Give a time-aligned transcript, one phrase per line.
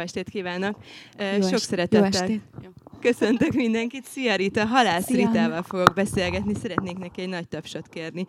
[0.00, 0.76] Estét kívánok!
[1.18, 2.70] Jó Sok est- szeretettel Jó
[3.00, 4.04] köszöntök mindenkit.
[4.04, 5.16] Szia Rita, Halász Szia.
[5.26, 6.54] Ritával fogok beszélgetni.
[6.62, 8.26] Szeretnék neki egy nagy tapsot kérni.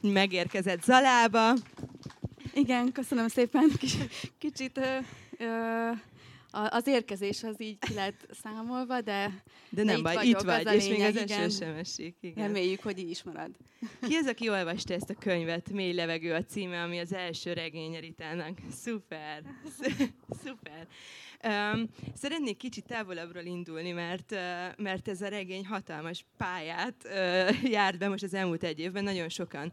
[0.00, 1.52] Megérkezett Zalába.
[2.54, 3.70] Igen, köszönöm szépen.
[4.38, 4.82] Kicsit ö,
[5.38, 5.90] ö,
[6.52, 11.00] az érkezés az így ki lett számolva, de De nem baj, itt vagy, és még
[11.00, 12.16] az eső sem esik.
[12.20, 12.46] Igen.
[12.46, 13.50] Reméljük, hogy így is marad.
[14.08, 15.70] Ki az, aki olvasta ezt a könyvet?
[15.70, 18.58] Mély levegő a címe, ami az első regény Ritának.
[18.70, 19.42] Szuper!
[20.44, 20.86] Szuper!
[22.14, 24.30] Szeretnék kicsit távolabbról indulni, mert,
[24.76, 27.08] mert ez a regény hatalmas pályát
[27.64, 29.04] járt be most az elmúlt egy évben.
[29.04, 29.72] Nagyon sokan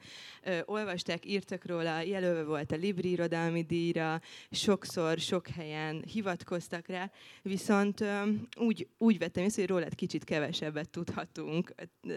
[0.65, 7.11] olvasták, írtak róla, jelölve volt a Libri irodalmi díjra, sokszor, sok helyen hivatkoztak rá,
[7.41, 8.03] viszont
[8.57, 11.73] úgy, úgy vettem észre, hogy rólad kicsit kevesebbet tudhatunk,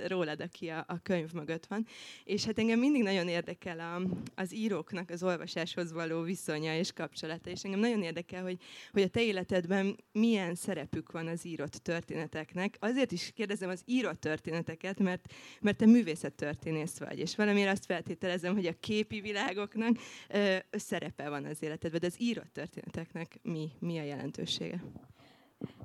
[0.07, 1.87] rólad, aki a, a könyv mögött van.
[2.25, 4.03] És hát engem mindig nagyon érdekel a,
[4.35, 8.57] az íróknak az olvasáshoz való viszonya és kapcsolata, és engem nagyon érdekel, hogy,
[8.93, 12.77] hogy a te élet életedben milyen szerepük van az írott történeteknek.
[12.81, 18.55] Azért is kérdezem az írott történeteket, mert, mert te művészettörténész vagy, és valamiért azt feltételezem,
[18.55, 19.97] hogy a képi világoknak
[20.29, 24.85] ö, szerepe van az életedben, de az írott történeteknek mi, mi a jelentősége?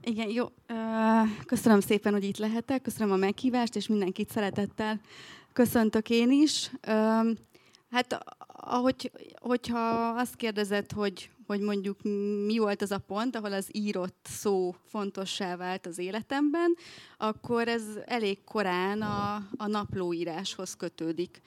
[0.01, 0.45] Igen, jó.
[1.45, 2.81] Köszönöm szépen, hogy itt lehetek.
[2.81, 5.01] Köszönöm a meghívást, és mindenkit szeretettel
[5.53, 6.71] köszöntök én is.
[7.89, 12.01] Hát, ahogy, hogyha azt kérdezed, hogy, hogy mondjuk
[12.45, 16.75] mi volt az a pont, ahol az írott szó fontossá vált az életemben,
[17.17, 21.41] akkor ez elég korán a, a naplóíráshoz kötődik.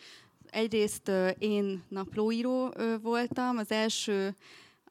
[0.51, 4.35] Egyrészt én naplóíró voltam, az első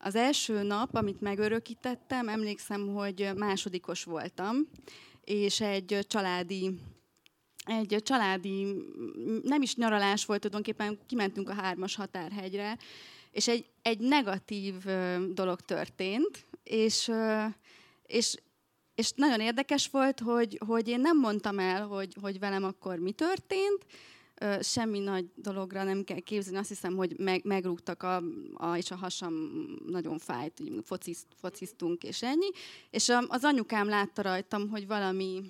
[0.02, 4.56] az első nap, amit megörökítettem, emlékszem, hogy másodikos voltam,
[5.24, 6.80] és egy családi
[7.70, 8.76] egy családi,
[9.44, 12.78] nem is nyaralás volt, tulajdonképpen kimentünk a hármas határhegyre,
[13.32, 14.74] és egy, egy negatív
[15.34, 17.12] dolog történt, és,
[18.06, 18.36] és,
[18.96, 23.12] és nagyon érdekes volt, hogy, hogy én nem mondtam el, hogy, hogy velem akkor mi
[23.12, 23.86] történt,
[24.62, 26.58] semmi nagy dologra nem kell képzelni.
[26.58, 29.34] Azt hiszem, hogy meg, megrúgtak, a, a, és a hasam
[29.88, 32.50] nagyon fájt, focizt, fociztunk, és ennyi.
[32.90, 35.42] És az anyukám látta rajtam, hogy valami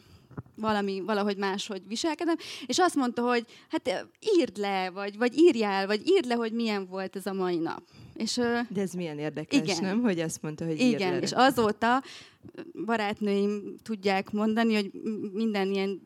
[0.56, 2.36] valami, valahogy máshogy viselkedem,
[2.66, 4.08] és azt mondta, hogy hát
[4.38, 7.82] írd le, vagy, vagy írjál, vagy írd le, hogy milyen volt ez a mai nap.
[8.14, 8.36] És,
[8.70, 9.78] De ez milyen érdekes, igen.
[9.82, 10.02] nem?
[10.02, 11.20] Hogy azt mondta, hogy Igen, le.
[11.20, 12.04] és azóta
[12.86, 14.92] barátnőim tudják mondani, hogy
[15.34, 16.02] minden ilyen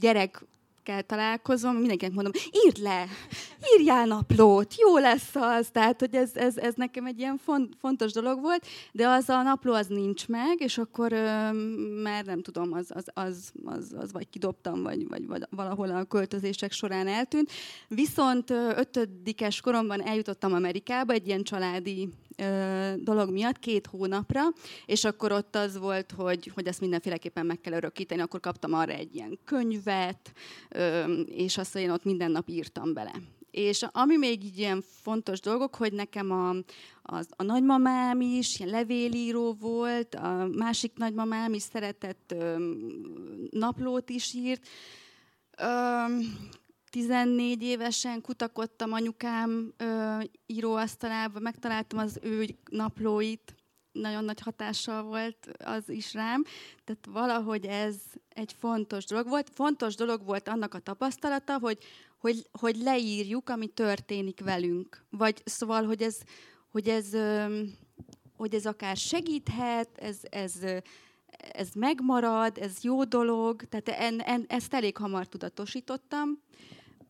[0.00, 0.44] gyerek
[0.88, 2.32] gyerekekkel találkozom, mindenkinek mondom,
[2.64, 3.06] írd le,
[3.76, 5.68] írjál naplót, jó lesz az.
[5.72, 9.42] Tehát, hogy ez, ez, ez nekem egy ilyen font, fontos dolog volt, de az a
[9.42, 11.52] napló az nincs meg, és akkor ö,
[12.02, 16.04] már nem tudom, az, az, az, az, az vagy kidobtam, vagy, vagy, vagy valahol a
[16.04, 17.50] költözések során eltűnt.
[17.88, 22.08] Viszont ötödikes koromban eljutottam Amerikába egy ilyen családi
[22.96, 24.42] dolog miatt két hónapra,
[24.86, 28.92] és akkor ott az volt, hogy, hogy ezt mindenféleképpen meg kell örökíteni, akkor kaptam arra
[28.92, 30.32] egy ilyen könyvet,
[31.26, 33.12] és azt, én ott minden nap írtam bele.
[33.50, 36.48] És ami még így ilyen fontos dolgok, hogy nekem a,
[37.02, 42.72] a, a nagymamám is ilyen levélíró volt, a másik nagymamám is szeretett ö,
[43.50, 44.68] naplót is írt.
[45.58, 45.64] Ö,
[46.90, 53.54] 14 évesen kutakodtam anyukám ö, íróasztalába, megtaláltam az ő naplóit,
[53.92, 56.44] nagyon nagy hatással volt az is rám.
[56.84, 57.96] Tehát valahogy ez
[58.28, 59.50] egy fontos dolog volt.
[59.54, 61.78] Fontos dolog volt annak a tapasztalata, hogy,
[62.18, 65.04] hogy, hogy leírjuk, ami történik velünk.
[65.10, 66.18] Vagy szóval, hogy ez,
[66.68, 67.16] hogy ez,
[68.36, 70.54] hogy ez akár segíthet, ez, ez,
[71.52, 76.42] ez megmarad, ez jó dolog, tehát en, en, ezt elég hamar tudatosítottam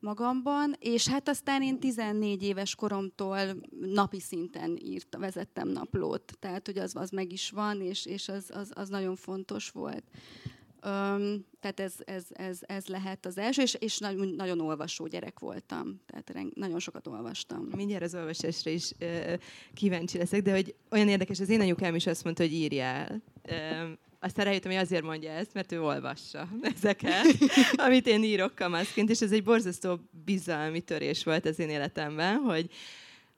[0.00, 3.38] magamban, és hát aztán én 14 éves koromtól
[3.80, 8.50] napi szinten írt, vezettem naplót, tehát hogy az, az meg is van, és, és az,
[8.54, 10.04] az, az nagyon fontos volt.
[10.84, 15.38] Um, tehát ez, ez, ez, ez lehet az első, és, és nagyon, nagyon olvasó gyerek
[15.38, 16.00] voltam.
[16.06, 17.68] Tehát reng, nagyon sokat olvastam.
[17.76, 19.32] Mindjárt az olvasásra is uh,
[19.74, 23.22] kíváncsi leszek, de hogy olyan érdekes, az én anyukám is azt mondta, hogy írjál.
[23.50, 27.26] Um, aztán rájöttem, hogy azért mondja ezt, mert ő olvassa ezeket,
[27.76, 32.70] amit én írok kamaszként, és ez egy borzasztó bizalmi törés volt az én életemben, hogy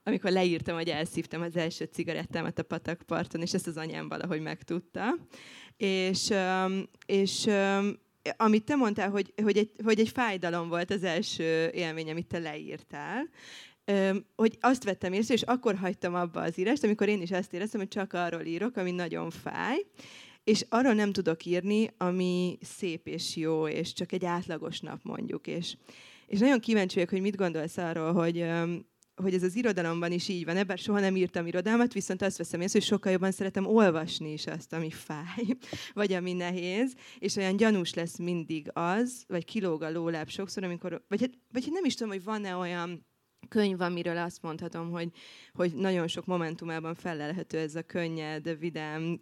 [0.04, 5.16] amikor leírtam, hogy elszívtam az első cigarettámat a patakparton, és ezt az anyám valahogy megtudta.
[5.76, 6.32] És,
[7.06, 7.48] és
[8.36, 12.38] amit te mondtál, hogy, hogy, egy, hogy egy fájdalom volt az első élmény, amit te
[12.38, 13.28] leírtál,
[14.36, 17.80] hogy azt vettem észre, és akkor hagytam abba az írást, amikor én is azt éreztem,
[17.80, 19.86] hogy csak arról írok, ami nagyon fáj,
[20.44, 25.46] és arról nem tudok írni, ami szép és jó, és csak egy átlagos nap mondjuk.
[25.46, 25.76] És,
[26.26, 28.44] és nagyon kíváncsi vagyok, hogy mit gondolsz arról, hogy,
[29.14, 32.60] hogy ez az irodalomban is így van, ebben soha nem írtam irodalmat, viszont azt veszem
[32.60, 35.44] észre, hogy sokkal jobban szeretem olvasni is azt, ami fáj,
[35.94, 41.04] vagy ami nehéz, és olyan gyanús lesz mindig az, vagy kilóg a lóláb sokszor, amikor,
[41.08, 43.08] vagy, hát, vagy hát nem is tudom, hogy van-e olyan
[43.48, 45.08] könyv, amiről azt mondhatom, hogy,
[45.54, 49.18] hogy nagyon sok momentumában felelhető ez a könnyed, vidám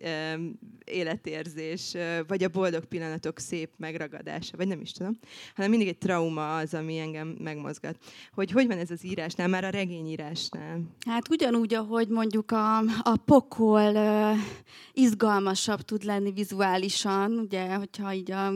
[0.84, 5.18] életérzés, vagy a boldog pillanatok szép megragadása, vagy nem is tudom,
[5.54, 7.98] hanem mindig egy trauma az, ami engem megmozgat.
[8.32, 10.80] Hogy hogy van ez az írásnál, már a regényírásnál?
[11.06, 13.96] Hát ugyanúgy, ahogy mondjuk a, a pokol
[14.92, 18.52] izgalmasabb tud lenni vizuálisan, ugye, hogyha így a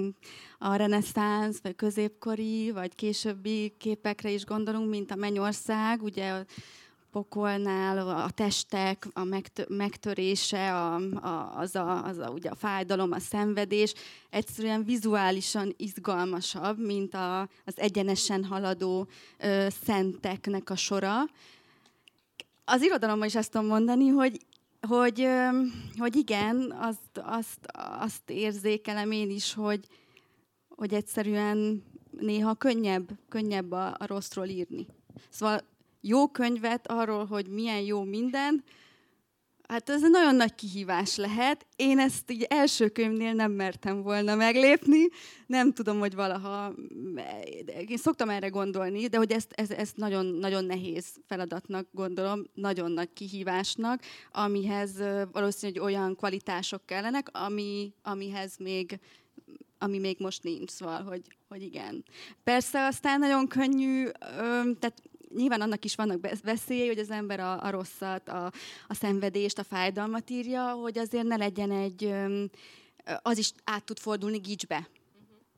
[0.62, 6.44] a reneszánsz, vagy középkori, vagy későbbi képekre is gondolunk, mint a Mennyország, ugye a
[7.10, 13.18] pokolnál a testek, a megtörése, a, a, az, a, az a, ugye a fájdalom, a
[13.18, 13.94] szenvedés
[14.30, 19.08] egyszerűen vizuálisan izgalmasabb, mint a, az egyenesen haladó
[19.38, 21.22] ö, szenteknek a sora.
[22.64, 24.40] Az irodalomban is azt tudom mondani, hogy
[24.88, 25.28] hogy,
[25.98, 27.58] hogy igen, azt, azt,
[27.98, 29.86] azt érzékelem én is, hogy,
[30.76, 34.86] hogy egyszerűen néha könnyebb, könnyebb a, a rosszról írni.
[35.28, 35.60] Szóval
[36.00, 38.64] jó könyvet arról, hogy milyen jó minden,
[39.72, 41.66] hát ez egy nagyon nagy kihívás lehet.
[41.76, 45.08] Én ezt így első könyvnél nem mertem volna meglépni.
[45.46, 46.74] Nem tudom, hogy valaha...
[47.88, 52.90] Én szoktam erre gondolni, de hogy ezt, ez, ezt nagyon, nagyon nehéz feladatnak gondolom, nagyon
[52.90, 55.02] nagy kihívásnak, amihez
[55.32, 58.98] valószínűleg olyan kvalitások kellenek, ami, amihez még
[59.82, 62.04] ami még most nincs, szóval, hogy, hogy igen.
[62.44, 64.08] Persze aztán nagyon könnyű,
[64.78, 65.02] tehát
[65.34, 68.52] nyilván annak is vannak veszélyei, hogy az ember a, a rosszat, a,
[68.88, 72.14] a szenvedést, a fájdalmat írja, hogy azért ne legyen egy,
[73.22, 74.88] az is át tud fordulni gicsbe.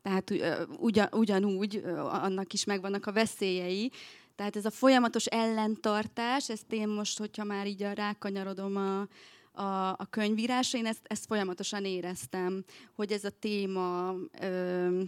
[0.01, 0.31] Tehát
[0.79, 3.91] ugyan, ugyanúgy annak is megvannak a veszélyei.
[4.35, 9.07] Tehát ez a folyamatos ellentartás, ezt én most, hogyha már így a rákanyarodom a,
[9.55, 12.63] a, a könyvírásra, én ezt, ezt folyamatosan éreztem,
[12.95, 15.01] hogy ez a téma, ö,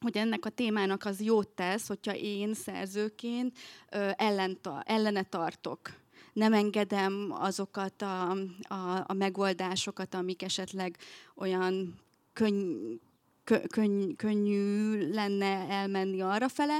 [0.00, 3.58] hogy ennek a témának az jót tesz, hogyha én szerzőként
[3.90, 5.78] ö, ellenta, ellene tartok.
[6.32, 8.30] Nem engedem azokat a,
[8.68, 10.96] a, a megoldásokat, amik esetleg
[11.34, 12.00] olyan
[12.32, 13.00] könny,
[13.44, 16.78] kö, könny, könnyű lenne elmenni arra fele,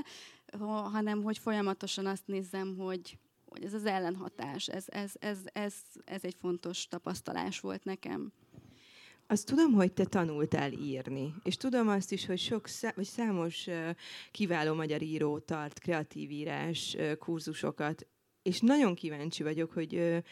[0.92, 3.18] hanem hogy folyamatosan azt nézem, hogy,
[3.50, 5.74] hogy ez az ellenhatás, ez, ez, ez, ez,
[6.04, 8.32] ez egy fontos tapasztalás volt nekem.
[9.26, 13.66] Azt tudom, hogy te tanultál írni, és tudom azt is, hogy sok szá- vagy számos
[14.30, 18.06] kiváló magyar író tart kreatív írás kurzusokat,
[18.42, 20.22] és nagyon kíváncsi vagyok, hogy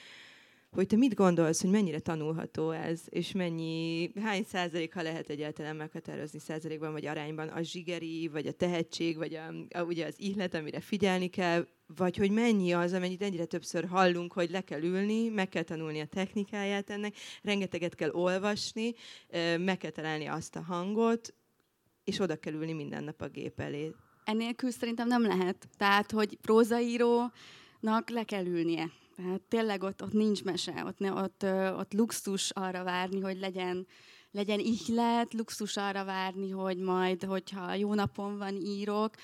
[0.71, 5.77] hogy te mit gondolsz, hogy mennyire tanulható ez, és mennyi, hány százalék, ha lehet egyáltalán
[5.77, 10.55] meghatározni százalékban, vagy arányban a zsigeri, vagy a tehetség, vagy a, a, ugye az ihlet,
[10.55, 15.29] amire figyelni kell, vagy hogy mennyi az, amennyit ennyire többször hallunk, hogy le kell ülni,
[15.29, 18.95] meg kell tanulni a technikáját ennek, rengeteget kell olvasni,
[19.59, 21.35] meg kell találni azt a hangot,
[22.05, 23.95] és oda kell ülni minden nap a gép elé.
[24.25, 25.69] Ennélkül szerintem nem lehet.
[25.77, 28.91] Tehát, hogy prózaírónak le kell ülnie.
[29.17, 31.45] Tehát tényleg ott, ott nincs mese, ott, ott,
[31.79, 33.87] ott luxus arra várni, hogy legyen,
[34.31, 39.15] legyen ihlet, luxus arra várni, hogy majd, hogyha jó napon van, írok.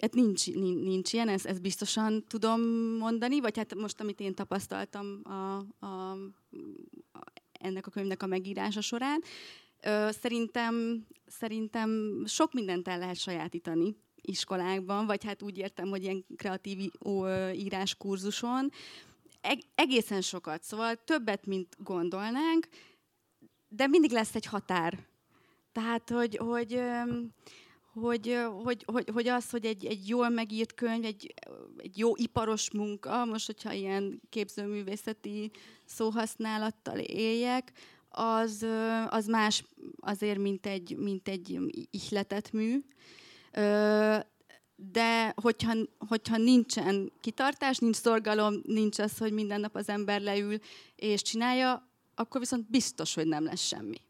[0.00, 2.60] Hát nincs, nincs ilyen, ezt, ezt biztosan tudom
[2.98, 6.10] mondani, vagy hát most, amit én tapasztaltam a, a,
[7.12, 9.22] a, ennek a könyvnek a megírása során,
[9.82, 16.24] ö, szerintem, szerintem sok mindent el lehet sajátítani iskolákban, vagy hát úgy értem, hogy ilyen
[16.36, 16.90] kreatív
[17.52, 18.70] írás kurzuson,
[19.74, 22.68] egészen sokat, szóval többet, mint gondolnánk,
[23.68, 25.06] de mindig lesz egy határ.
[25.72, 26.80] Tehát, hogy, hogy,
[27.94, 31.34] hogy, hogy, hogy, hogy az, hogy egy, egy jól megírt könyv, egy,
[31.76, 35.50] egy jó iparos munka, most, hogyha ilyen képzőművészeti
[35.84, 37.72] szóhasználattal éljek,
[38.08, 38.66] az,
[39.08, 39.64] az más
[40.00, 41.58] azért, mint egy, mint egy
[41.90, 42.80] ihletett mű
[44.76, 45.72] de hogyha,
[46.08, 50.58] hogyha nincsen kitartás, nincs szorgalom, nincs az, hogy minden nap az ember leül
[50.96, 54.00] és csinálja, akkor viszont biztos, hogy nem lesz semmi.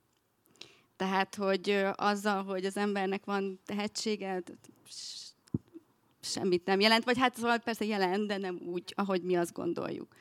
[0.96, 4.42] Tehát, hogy azzal, hogy az embernek van tehetsége,
[6.20, 10.14] semmit nem jelent, vagy hát szóval persze jelent, de nem úgy, ahogy mi azt gondoljuk.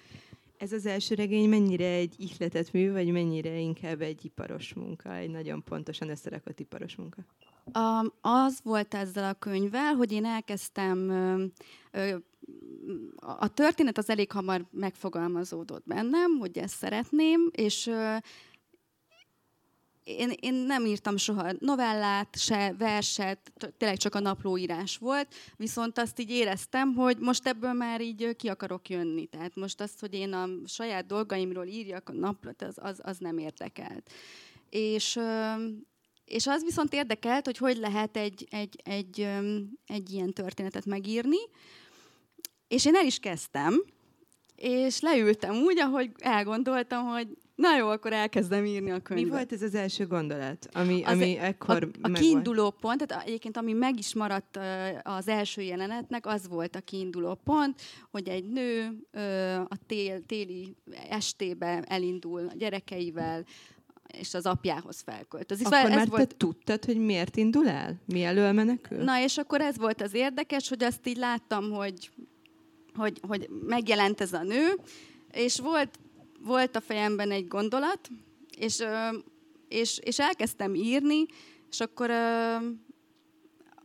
[0.57, 5.29] Ez az első regény mennyire egy ihletett mű, vagy mennyire inkább egy iparos munka, egy
[5.29, 7.25] nagyon pontosan összerakott iparos munka?
[7.65, 11.09] Um, az volt ezzel a könyvvel, hogy én elkezdtem
[13.19, 17.91] a történet az elég hamar megfogalmazódott bennem, hogy ezt szeretném, és
[20.03, 26.19] én, én nem írtam soha novellát, se verset, tényleg csak a naplóírás volt, viszont azt
[26.19, 29.25] így éreztem, hogy most ebből már így ki akarok jönni.
[29.25, 33.37] Tehát most azt, hogy én a saját dolgaimról írjak a naplót, az, az, az nem
[33.37, 34.11] érdekelt.
[34.69, 35.19] És,
[36.25, 39.27] és az viszont érdekelt, hogy hogy lehet egy, egy, egy,
[39.85, 41.39] egy ilyen történetet megírni,
[42.67, 43.83] és én el is kezdtem,
[44.55, 49.25] és leültem úgy, ahogy elgondoltam, hogy na jó, akkor elkezdem írni a könyvet.
[49.25, 53.07] Mi volt ez az első gondolat, ami, az ami a, ekkor A, a kiinduló pont,
[53.07, 54.59] tehát egyébként ami meg is maradt
[55.03, 57.81] az első jelenetnek, az volt a kiinduló pont,
[58.11, 58.99] hogy egy nő
[59.69, 60.75] a tél, téli
[61.09, 63.45] estébe elindul a gyerekeivel,
[64.19, 65.65] és az apjához felköltözik.
[65.65, 66.27] Akkor ez már volt...
[66.27, 67.95] te tudtad, hogy miért indul el?
[68.05, 69.03] Mi elől menekül?
[69.03, 72.09] Na, és akkor ez volt az érdekes, hogy azt így láttam, hogy,
[72.95, 74.75] hogy, hogy megjelent ez a nő,
[75.31, 75.99] és volt,
[76.43, 78.09] volt a fejemben egy gondolat,
[78.57, 78.83] és,
[79.67, 81.25] és, és elkezdtem írni,
[81.69, 82.09] és akkor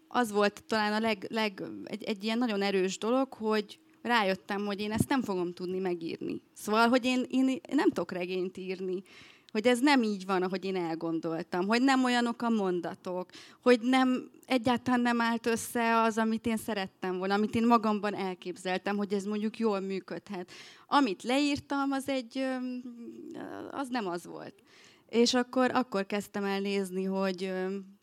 [0.09, 4.81] az volt talán a leg, leg egy, egy ilyen nagyon erős dolog, hogy rájöttem, hogy
[4.81, 6.43] én ezt nem fogom tudni megírni.
[6.53, 9.03] Szóval, hogy én, én nem tudok regényt írni
[9.53, 13.31] hogy ez nem így van, ahogy én elgondoltam, hogy nem olyanok a mondatok,
[13.63, 18.97] hogy nem egyáltalán nem állt össze az, amit én szerettem volna, amit én magamban elképzeltem,
[18.97, 20.51] hogy ez mondjuk jól működhet.
[20.87, 22.47] Amit leírtam, az egy,
[23.71, 24.55] az nem az volt.
[25.09, 27.53] És akkor, akkor kezdtem el nézni, hogy,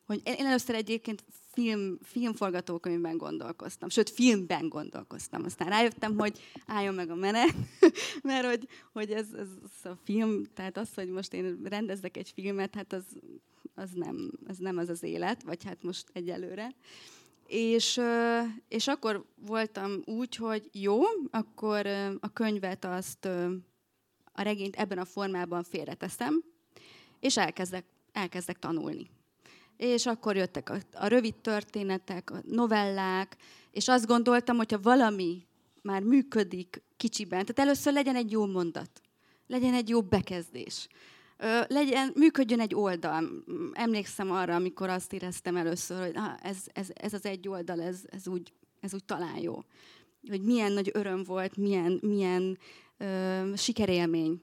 [0.06, 1.24] hogy én először egyébként
[1.56, 5.44] film, filmforgatókönyvben gondolkoztam, sőt, filmben gondolkoztam.
[5.44, 7.54] Aztán rájöttem, hogy álljon meg a menet,
[8.22, 9.48] mert hogy, hogy ez, ez,
[9.90, 13.04] a film, tehát az, hogy most én rendezzek egy filmet, hát az,
[13.74, 16.74] az nem, az nem az az élet, vagy hát most egyelőre.
[17.46, 18.00] És,
[18.68, 21.86] és akkor voltam úgy, hogy jó, akkor
[22.20, 23.24] a könyvet azt,
[24.32, 26.44] a regényt ebben a formában félreteszem,
[27.20, 29.10] és elkezdek, elkezdek tanulni
[29.76, 33.36] és akkor jöttek a, a rövid történetek, a novellák,
[33.70, 35.46] és azt gondoltam, hogyha valami
[35.82, 38.90] már működik kicsiben, tehát először legyen egy jó mondat,
[39.46, 40.88] legyen egy jó bekezdés,
[41.66, 43.44] legyen, működjön egy oldal.
[43.72, 48.00] Emlékszem arra, amikor azt éreztem először, hogy ah, ez, ez, ez az egy oldal, ez,
[48.06, 49.62] ez, úgy, ez úgy talán jó.
[50.28, 52.58] Hogy milyen nagy öröm volt, milyen, milyen
[52.96, 54.42] ö, sikerélmény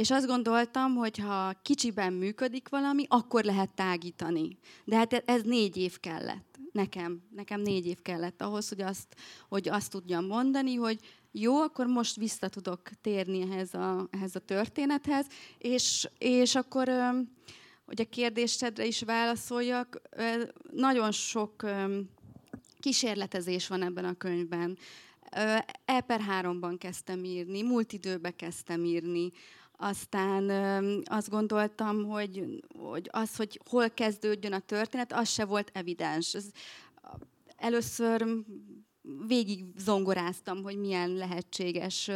[0.00, 4.58] és azt gondoltam, hogy ha kicsiben működik valami, akkor lehet tágítani.
[4.84, 6.58] De hát ez négy év kellett.
[6.72, 9.14] Nekem, nekem négy év kellett ahhoz, hogy azt,
[9.48, 10.98] hogy azt tudjam mondani, hogy
[11.32, 15.26] jó, akkor most vissza tudok térni ehhez a, ehhez a történethez,
[15.58, 16.90] és, és akkor,
[17.84, 20.00] hogy a kérdésedre is válaszoljak,
[20.72, 21.64] nagyon sok
[22.78, 24.78] kísérletezés van ebben a könyvben.
[25.84, 29.32] E per háromban kezdtem írni, múlt időbe kezdtem írni,
[29.80, 30.50] aztán
[31.04, 36.34] azt gondoltam, hogy, hogy az, hogy hol kezdődjön a történet, az se volt evidens.
[36.34, 36.44] Ez,
[37.56, 38.26] először
[39.26, 42.10] végig zongoráztam, hogy milyen lehetséges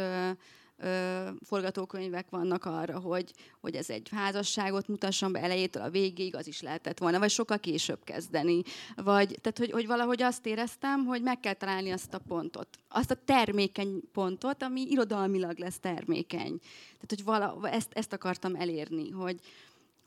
[0.77, 6.47] ö, forgatókönyvek vannak arra, hogy, hogy ez egy házasságot mutasson be elejétől a végéig, az
[6.47, 8.61] is lehetett volna, vagy sokkal később kezdeni.
[8.95, 12.67] Vagy, tehát, hogy, hogy valahogy azt éreztem, hogy meg kell találni azt a pontot.
[12.87, 16.59] Azt a termékeny pontot, ami irodalmilag lesz termékeny.
[16.93, 19.39] Tehát, hogy vala, ezt, ezt akartam elérni, hogy,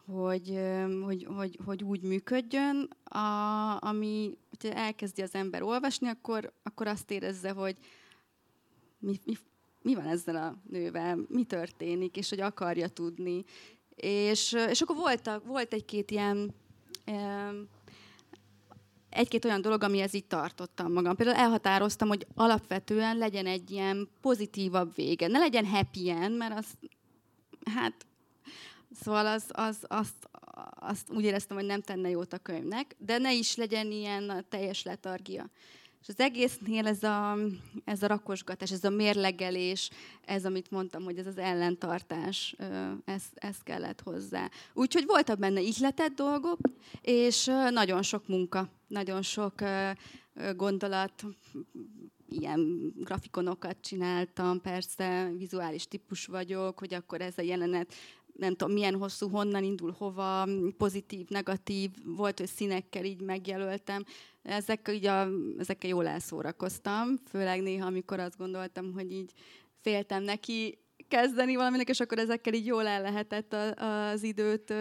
[0.07, 0.59] hogy,
[1.05, 7.11] hogy, hogy, hogy úgy működjön, a, ami, hogyha elkezdi az ember olvasni, akkor, akkor azt
[7.11, 7.77] érezze, hogy
[8.99, 9.37] mi, mi,
[9.89, 13.45] mi van ezzel a nővel, mi történik, és hogy akarja tudni.
[13.95, 16.55] És, és akkor volt, volt egy-két ilyen
[19.11, 21.17] egy-két olyan dolog, amihez így tartottam magam.
[21.17, 25.27] Például elhatároztam, hogy alapvetően legyen egy ilyen pozitívabb vége.
[25.27, 26.67] Ne legyen happy end, mert az,
[27.75, 28.07] hát,
[29.01, 30.29] szóval az, az, azt,
[30.75, 34.83] azt úgy éreztem, hogy nem tenne jót a könyvnek, de ne is legyen ilyen teljes
[34.83, 35.51] letargia.
[36.01, 37.37] És az egésznél ez a,
[37.85, 39.91] ez a rakosgatás, ez a mérlegelés,
[40.25, 42.57] ez, amit mondtam, hogy ez az ellentartás,
[43.05, 44.51] ez, ez kellett hozzá.
[44.75, 46.59] Úgyhogy voltak benne ihletett dolgok,
[47.03, 49.55] és nagyon sok munka, nagyon sok
[50.57, 51.25] gondolat,
[52.29, 57.95] ilyen grafikonokat csináltam, persze vizuális típus vagyok, hogy akkor ez a jelenet
[58.39, 64.05] nem tudom, milyen hosszú, honnan indul, hova, pozitív, negatív, volt, hogy színekkel így megjelöltem.
[64.43, 65.29] Ezek, így a,
[65.59, 69.33] ezekkel jól elszórakoztam, főleg néha, amikor azt gondoltam, hogy így
[69.81, 70.79] féltem neki
[71.09, 74.75] kezdeni valaminek, és akkor ezekkel így jól el lehetett az időt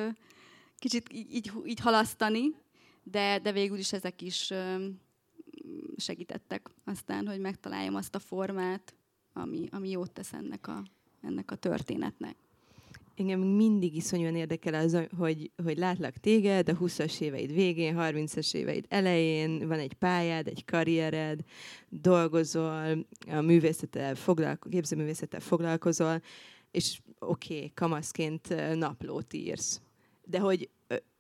[0.76, 2.56] kicsit így, így, így halasztani,
[3.04, 4.54] de, de végül is ezek is
[5.98, 8.96] segítettek aztán, hogy megtaláljam azt a formát,
[9.34, 10.84] ami, ami jót tesz ennek a,
[11.22, 12.36] ennek a történetnek.
[13.20, 18.86] Engem mindig iszonyúan érdekel az, hogy, hogy látlak téged a 20-as éveid végén, 30-as éveid
[18.90, 21.40] elején, van egy pályád, egy karriered,
[21.90, 26.22] dolgozol, a művészettel foglalkozol, képzőművészettel foglalkozol,
[26.72, 29.82] és oké, okay, kamaszként naplót írsz.
[30.24, 30.70] De hogy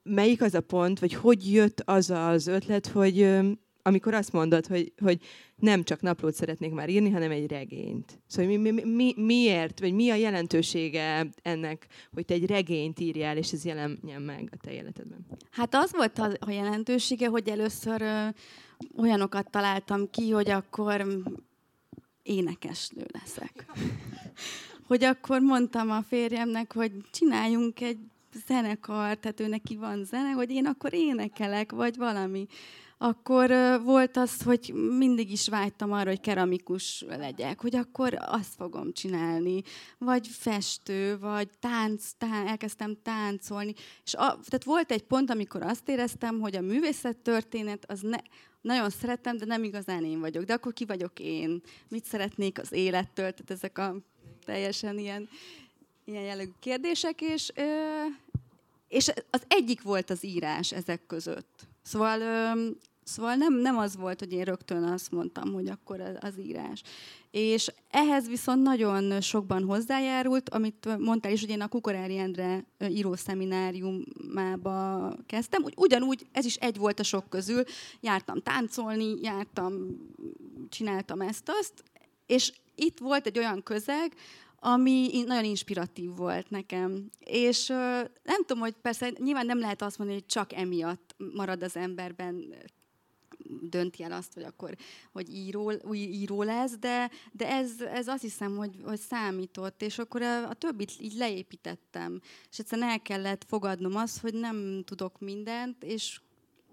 [0.04, 3.40] melyik az a pont, vagy hogy jött az az ötlet, hogy
[3.88, 5.20] amikor azt mondod, hogy, hogy
[5.56, 8.20] nem csak naplót szeretnék már írni, hanem egy regényt.
[8.28, 13.38] Szóval mi, mi, mi, miért, vagy mi a jelentősége ennek, hogy te egy regényt írjál,
[13.38, 15.26] és ez jelenjen meg a te életedben?
[15.52, 18.28] Hát az volt a, a jelentősége, hogy először ö,
[18.98, 21.08] olyanokat találtam ki, hogy akkor
[22.24, 23.66] énekesnő leszek.
[24.88, 28.00] hogy akkor mondtam a férjemnek, hogy csináljunk egy
[28.48, 32.48] zenekar, tehát ő neki van zene, hogy én akkor énekelek, vagy valami
[32.98, 33.50] akkor
[33.84, 39.62] volt az, hogy mindig is vágytam arra, hogy keramikus legyek, hogy akkor azt fogom csinálni,
[39.98, 43.74] vagy festő, vagy tánc, tán, elkezdtem táncolni.
[44.04, 48.18] És a, tehát volt egy pont, amikor azt éreztem, hogy a művészettörténet az ne,
[48.62, 50.44] nagyon szeretem, de nem igazán én vagyok.
[50.44, 51.62] De akkor ki vagyok én?
[51.88, 53.32] Mit szeretnék az élettől?
[53.32, 53.96] Tehát ezek a
[54.46, 55.30] teljesen ilyen,
[56.06, 57.52] ilyen jellegű kérdések, és,
[58.88, 61.68] és az egyik volt az írás ezek között.
[61.88, 62.20] Szóval,
[63.04, 66.82] szóval nem, nem az volt, hogy én rögtön azt mondtam, hogy akkor az írás.
[67.32, 75.14] És ehhez viszont nagyon sokban hozzájárult, amit mondtál is, hogy én a Kukorári Endre írószemináriumába
[75.26, 75.64] kezdtem.
[75.76, 77.64] Ugyanúgy, ez is egy volt a sok közül.
[78.00, 79.74] Jártam táncolni, jártam,
[80.70, 81.84] csináltam ezt-azt,
[82.26, 84.14] és itt volt egy olyan közeg,
[84.60, 87.10] ami nagyon inspiratív volt nekem.
[87.20, 87.68] És
[88.24, 92.54] nem tudom, hogy persze nyilván nem lehet azt mondani, hogy csak emiatt marad az emberben
[93.62, 94.76] dönti el azt, hogy akkor
[95.12, 99.98] hogy író, új író lesz, de, de ez, ez azt hiszem, hogy, hogy számított, és
[99.98, 102.22] akkor a, a többit így leépítettem.
[102.50, 106.22] És egyszerűen el kellett fogadnom azt, hogy nem tudok mindent, és,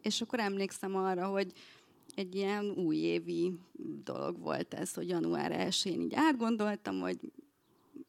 [0.02, 1.52] és akkor emlékszem arra, hogy
[2.14, 3.52] egy ilyen újévi
[4.04, 7.18] dolog volt ez, hogy január 1-én így átgondoltam, hogy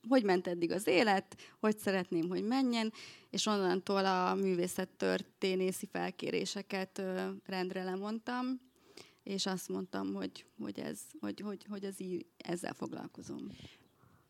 [0.07, 2.93] hogy ment eddig az élet, hogy szeretném, hogy menjen,
[3.29, 7.01] és onnantól a művészettörténészi felkéréseket
[7.45, 8.61] rendre lemondtam,
[9.23, 13.51] és azt mondtam, hogy, hogy, ez, hogy, hogy, hogy az í- ezzel foglalkozom.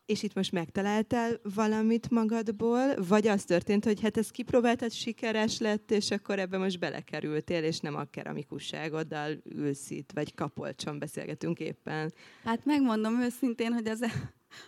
[0.05, 5.91] És itt most megtaláltál valamit magadból, vagy az történt, hogy hát ezt kipróbáltad, sikeres lett,
[5.91, 12.13] és akkor ebbe most belekerültél, és nem a keramikusságoddal ülsz itt, vagy kapolcson beszélgetünk éppen.
[12.43, 13.99] Hát megmondom őszintén, hogy ez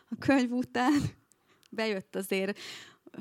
[0.09, 1.01] a könyv után
[1.69, 2.59] bejött azért,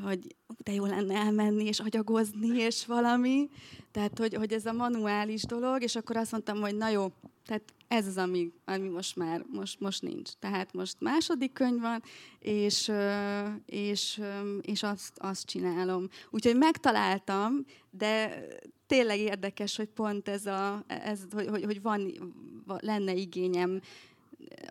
[0.03, 3.49] hogy de jó lenne elmenni, és agyagozni, és valami.
[3.91, 7.13] Tehát, hogy, hogy ez a manuális dolog, és akkor azt mondtam, hogy na jó,
[7.47, 10.31] tehát ez az, ami, ami most már most, most nincs.
[10.31, 12.03] Tehát most második könyv van,
[12.39, 12.93] és,
[13.67, 14.21] és,
[14.61, 16.09] és azt, azt csinálom.
[16.31, 18.45] Úgyhogy megtaláltam, de
[18.87, 22.13] tényleg érdekes, hogy pont ez, a, ez hogy, hogy, hogy van,
[22.67, 23.81] lenne igényem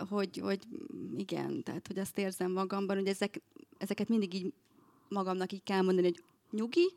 [0.10, 0.60] hogy, hogy
[1.18, 3.42] igen, tehát hogy azt érzem magamban, hogy ezek,
[3.78, 4.54] ezeket mindig így
[5.10, 6.94] magamnak így kell mondani, hogy nyugi,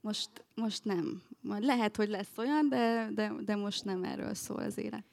[0.00, 1.22] most, most nem.
[1.40, 5.04] Majd lehet, hogy lesz olyan, de, de, de most nem erről szól az élet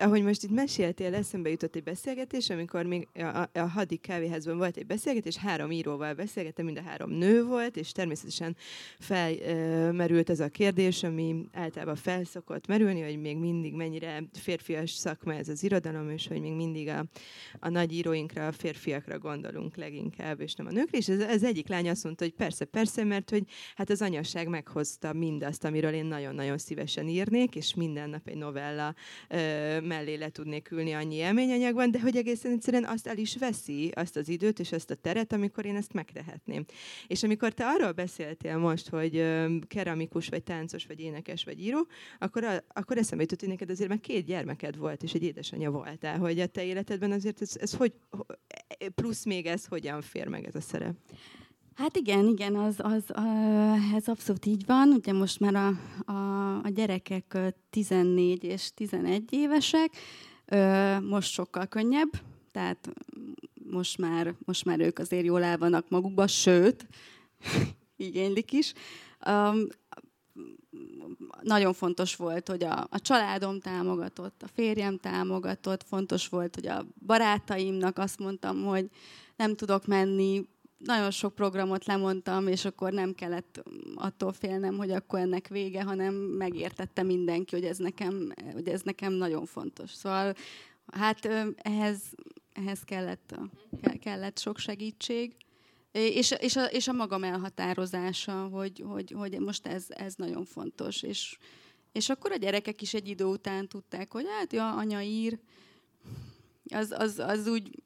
[0.00, 4.76] ahogy most itt meséltél, eszembe jutott egy beszélgetés, amikor még a, a Hadi kávéházban volt
[4.76, 8.56] egy beszélgetés, három íróval beszélgettem, mind a három nő volt, és természetesen
[8.98, 15.48] felmerült ez a kérdés, ami általában felszokott merülni, hogy még mindig mennyire férfias szakma ez
[15.48, 17.04] az irodalom, és hogy még mindig a,
[17.58, 20.98] a nagy íróinkra, a férfiakra gondolunk leginkább, és nem a nőkre.
[20.98, 24.48] És ez, ez egyik lány azt mondta, hogy persze, persze, mert hogy hát az anyasság
[24.48, 28.94] meghozta mindazt, amiről én nagyon-nagyon szívesen írnék, és minden nap egy novella
[29.84, 34.16] mellé le tudnék ülni annyi élményanyagban, de hogy egészen egyszerűen azt el is veszi, azt
[34.16, 36.64] az időt és azt a teret, amikor én ezt megtehetném.
[37.06, 39.24] És amikor te arról beszéltél most, hogy
[39.66, 41.86] keramikus, vagy táncos, vagy énekes, vagy író,
[42.18, 45.70] akkor, a, akkor eszembe jutott, hogy neked azért már két gyermeked volt, és egy édesanyja
[45.70, 47.92] voltál, hogy a te életedben azért ez, ez hogy,
[48.94, 50.94] plusz még ez hogyan fér meg ez a szerep?
[51.74, 53.02] Hát igen, igen, az, az,
[53.94, 54.88] ez abszolút így van.
[54.88, 55.66] Ugye most már a,
[56.12, 57.38] a, a gyerekek
[57.70, 59.96] 14 és 11 évesek,
[61.00, 62.10] most sokkal könnyebb,
[62.52, 62.88] tehát
[63.70, 66.86] most már, most már ők azért jól el vannak magukba, sőt,
[67.96, 68.72] igénylik is.
[71.40, 76.86] Nagyon fontos volt, hogy a, a családom támogatott, a férjem támogatott, fontos volt, hogy a
[77.06, 78.90] barátaimnak azt mondtam, hogy
[79.36, 80.48] nem tudok menni,
[80.84, 83.62] nagyon sok programot lemondtam, és akkor nem kellett
[83.94, 89.12] attól félnem, hogy akkor ennek vége, hanem megértette mindenki, hogy ez nekem, hogy ez nekem
[89.12, 89.90] nagyon fontos.
[89.90, 90.34] Szóval
[90.92, 91.24] hát
[91.56, 92.00] ehhez,
[92.52, 93.34] ehhez kellett,
[94.00, 95.36] kellett sok segítség,
[95.92, 101.02] És, és, a, és a magam elhatározása, hogy, hogy, hogy most ez, ez nagyon fontos.
[101.02, 101.38] És,
[101.92, 105.38] és akkor a gyerekek is egy idő után tudták, hogy hát, ja, anya ír,
[106.70, 107.82] az, az, az úgy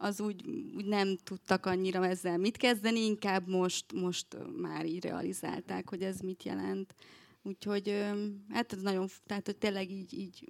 [0.00, 0.44] az úgy,
[0.76, 6.20] úgy nem tudtak annyira ezzel mit kezdeni, inkább most, most már így realizálták, hogy ez
[6.20, 6.94] mit jelent.
[7.42, 8.04] Úgyhogy
[8.48, 10.48] hát ez nagyon, tehát hogy tényleg így, így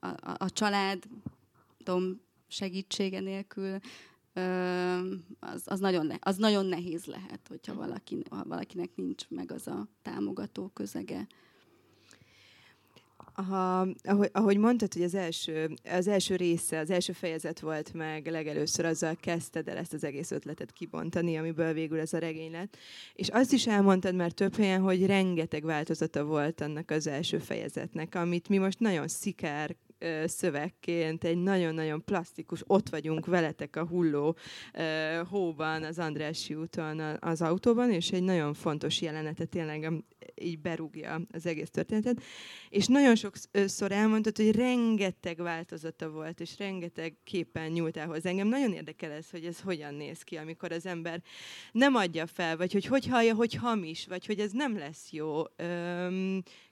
[0.00, 3.78] a, a, a családom segítsége nélkül
[5.38, 9.88] az, az, nagyon, az nagyon nehéz lehet, hogyha valaki, ha valakinek nincs meg az a
[10.02, 11.26] támogató közege.
[13.42, 18.26] Ha, ahogy, ahogy mondtad, hogy az első, az első része, az első fejezet volt meg,
[18.26, 22.76] legelőször azzal kezdted el ezt az egész ötletet kibontani, amiből végül ez a regény lett.
[23.14, 28.14] És azt is elmondtad már több helyen, hogy rengeteg változata volt annak az első fejezetnek,
[28.14, 29.76] amit mi most nagyon szikár
[30.24, 34.36] szövegként egy nagyon-nagyon plastikus, ott vagyunk veletek a hulló
[35.28, 39.92] hóban, az Andrássy úton az autóban, és egy nagyon fontos jelenetet tényleg
[40.34, 42.22] így berúgja az egész történetet.
[42.68, 48.30] És nagyon sokszor elmondtad, hogy rengeteg változata volt, és rengeteg képen nyúltál hozzá.
[48.30, 51.22] Engem nagyon érdekel ez, hogy ez hogyan néz ki, amikor az ember
[51.72, 55.42] nem adja fel, vagy hogy hogy hallja, hogy hamis, vagy hogy ez nem lesz jó.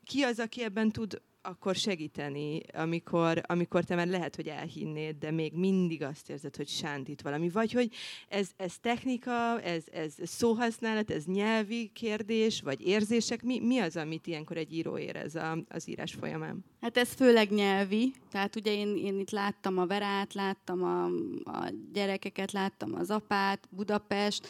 [0.05, 5.31] Ki az, aki ebben tud akkor segíteni, amikor, amikor te már lehet, hogy elhinnéd, de
[5.31, 7.49] még mindig azt érzed, hogy sántít valami.
[7.49, 7.95] Vagy hogy
[8.29, 13.43] ez, ez technika, ez, ez szóhasználat, ez nyelvi kérdés, vagy érzések.
[13.43, 16.65] Mi, mi az, amit ilyenkor egy író érez a, az írás folyamán?
[16.81, 18.13] Hát ez főleg nyelvi.
[18.31, 21.05] Tehát ugye én, én itt láttam a Verát, láttam a,
[21.51, 24.49] a gyerekeket, láttam az apát, Budapest,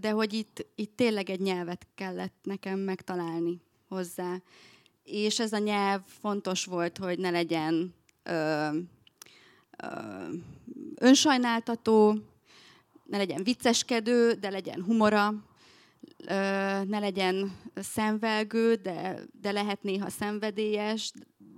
[0.00, 4.40] de hogy itt, itt tényleg egy nyelvet kellett nekem megtalálni hozzá
[5.04, 8.68] és ez a nyelv fontos volt, hogy ne legyen ö,
[9.82, 9.88] ö,
[10.94, 12.18] önsajnáltató,
[13.04, 15.34] ne legyen vicceskedő, de legyen humora,
[16.26, 16.34] ö,
[16.84, 21.12] ne legyen szemvelgő, de, de lehet néha szenvedélyes,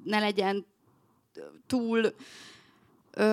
[0.05, 0.67] ne legyen
[1.67, 2.15] túl
[3.13, 3.25] ö,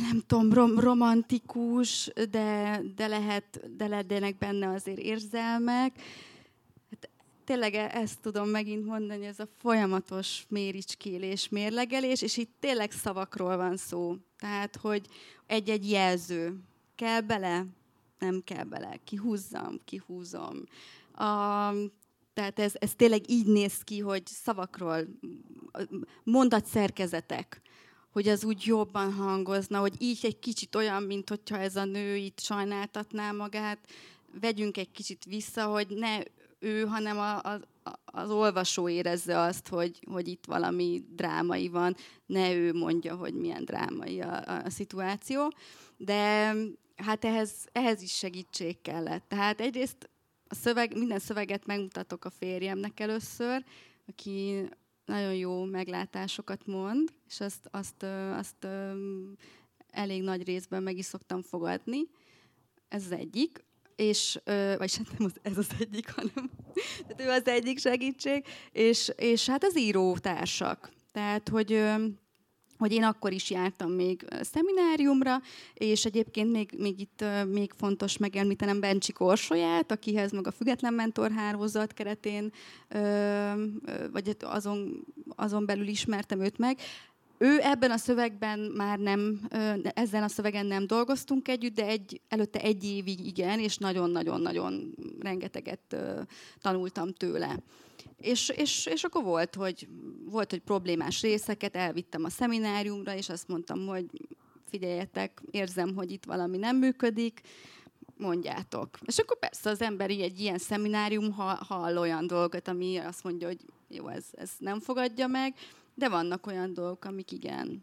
[0.00, 5.92] nem tudom, rom, romantikus, de, de lehet, de legyenek benne azért érzelmek
[7.48, 13.56] tényleg e- ezt tudom megint mondani, ez a folyamatos méricskélés, mérlegelés, és itt tényleg szavakról
[13.56, 14.16] van szó.
[14.38, 15.06] Tehát, hogy
[15.46, 16.60] egy-egy jelző
[16.94, 17.66] kell bele,
[18.18, 20.64] nem kell bele, kihúzzam, kihúzom.
[21.12, 21.72] A,
[22.34, 25.08] tehát ez, ez tényleg így néz ki, hogy szavakról,
[26.24, 27.60] mondatszerkezetek,
[28.10, 32.16] hogy az úgy jobban hangozna, hogy így egy kicsit olyan, mint hogyha ez a nő
[32.16, 33.78] itt sajnáltatná magát,
[34.40, 36.18] vegyünk egy kicsit vissza, hogy ne
[36.58, 37.60] ő, hanem a, a,
[38.04, 43.64] az olvasó érezze azt, hogy, hogy itt valami drámai van, ne ő mondja, hogy milyen
[43.64, 45.52] drámai a, a, a szituáció.
[45.96, 46.54] De
[46.96, 49.24] hát ehhez, ehhez is segítség kellett.
[49.28, 50.10] Tehát egyrészt
[50.48, 53.64] a szöveg, minden szöveget megmutatok a férjemnek először,
[54.06, 54.68] aki
[55.04, 58.02] nagyon jó meglátásokat mond, és azt, azt,
[58.36, 58.66] azt,
[59.90, 62.00] elég nagy részben meg is szoktam fogadni.
[62.88, 63.64] Ez az egyik
[63.98, 64.38] és,
[64.78, 66.50] vagy hát nem az, ez az egyik, hanem
[67.06, 70.90] tehát ő az egyik segítség, és, és hát az írótársak.
[71.12, 71.82] Tehát, hogy
[72.78, 75.40] hogy én akkor is jártam még szemináriumra,
[75.74, 81.30] és egyébként még, még itt még fontos megemlítenem Bencsi Korsolyát, akihez meg a Független Mentor
[81.30, 82.52] Hálózat keretén,
[84.12, 86.78] vagy hát azon, azon belül ismertem őt meg,
[87.38, 89.40] ő ebben a szövegben már nem,
[89.94, 95.96] ezzel a szövegen nem dolgoztunk együtt, de egy, előtte egy évig igen, és nagyon-nagyon-nagyon rengeteget
[96.60, 97.62] tanultam tőle.
[98.16, 99.88] És, és, és akkor volt hogy,
[100.24, 104.06] volt, hogy problémás részeket elvittem a szemináriumra, és azt mondtam, hogy
[104.64, 107.40] figyeljetek, érzem, hogy itt valami nem működik,
[108.16, 108.98] mondjátok.
[109.04, 111.32] És akkor persze az ember egy ilyen szeminárium
[111.68, 115.54] hall olyan dolgot, ami azt mondja, hogy jó, ez, ez nem fogadja meg,
[115.98, 117.82] de vannak olyan dolgok, amik igen.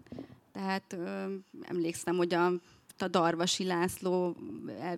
[0.52, 2.46] Tehát ö, emlékszem, hogy a,
[2.98, 4.36] a Darvasi László,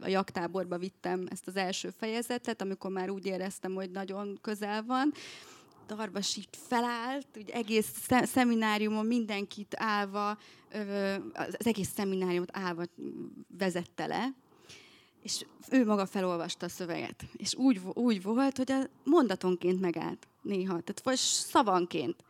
[0.01, 5.13] a jaktáborba vittem ezt az első fejezetet, amikor már úgy éreztem, hogy nagyon közel van.
[5.87, 10.37] Darvas így felállt, úgy egész szemináriumon mindenkit állva,
[11.33, 12.83] az egész szemináriumot állva
[13.57, 14.33] vezette le,
[15.23, 17.23] és ő maga felolvasta a szöveget.
[17.37, 22.23] És úgy, úgy volt, hogy a mondatonként megállt néha, tehát vagy szavanként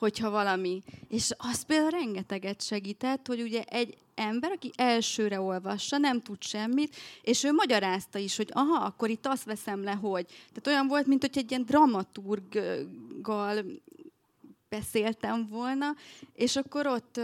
[0.00, 0.82] hogyha valami.
[1.08, 6.96] És az például rengeteget segített, hogy ugye egy ember, aki elsőre olvassa, nem tud semmit,
[7.22, 10.26] és ő magyarázta is, hogy aha, akkor itt azt veszem le, hogy.
[10.26, 13.64] Tehát olyan volt, mint hogy egy ilyen dramaturggal
[14.68, 15.94] beszéltem volna,
[16.34, 17.20] és akkor ott,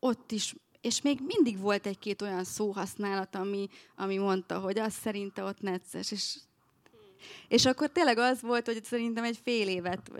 [0.00, 5.42] ott is és még mindig volt egy-két olyan szóhasználat, ami, ami mondta, hogy az szerinte
[5.42, 6.36] ott necces, és,
[7.48, 10.10] és akkor tényleg az volt, hogy szerintem egy fél évet,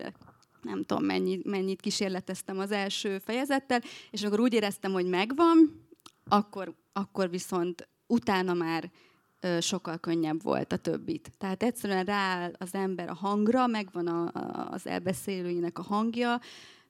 [0.62, 5.86] nem tudom mennyi, mennyit kísérleteztem az első fejezettel, és akkor úgy éreztem, hogy megvan,
[6.28, 8.90] akkor, akkor viszont utána már
[9.40, 11.30] ö, sokkal könnyebb volt a többit.
[11.38, 16.40] Tehát egyszerűen rááll az ember a hangra, megvan a, a, az elbeszélőinek a hangja,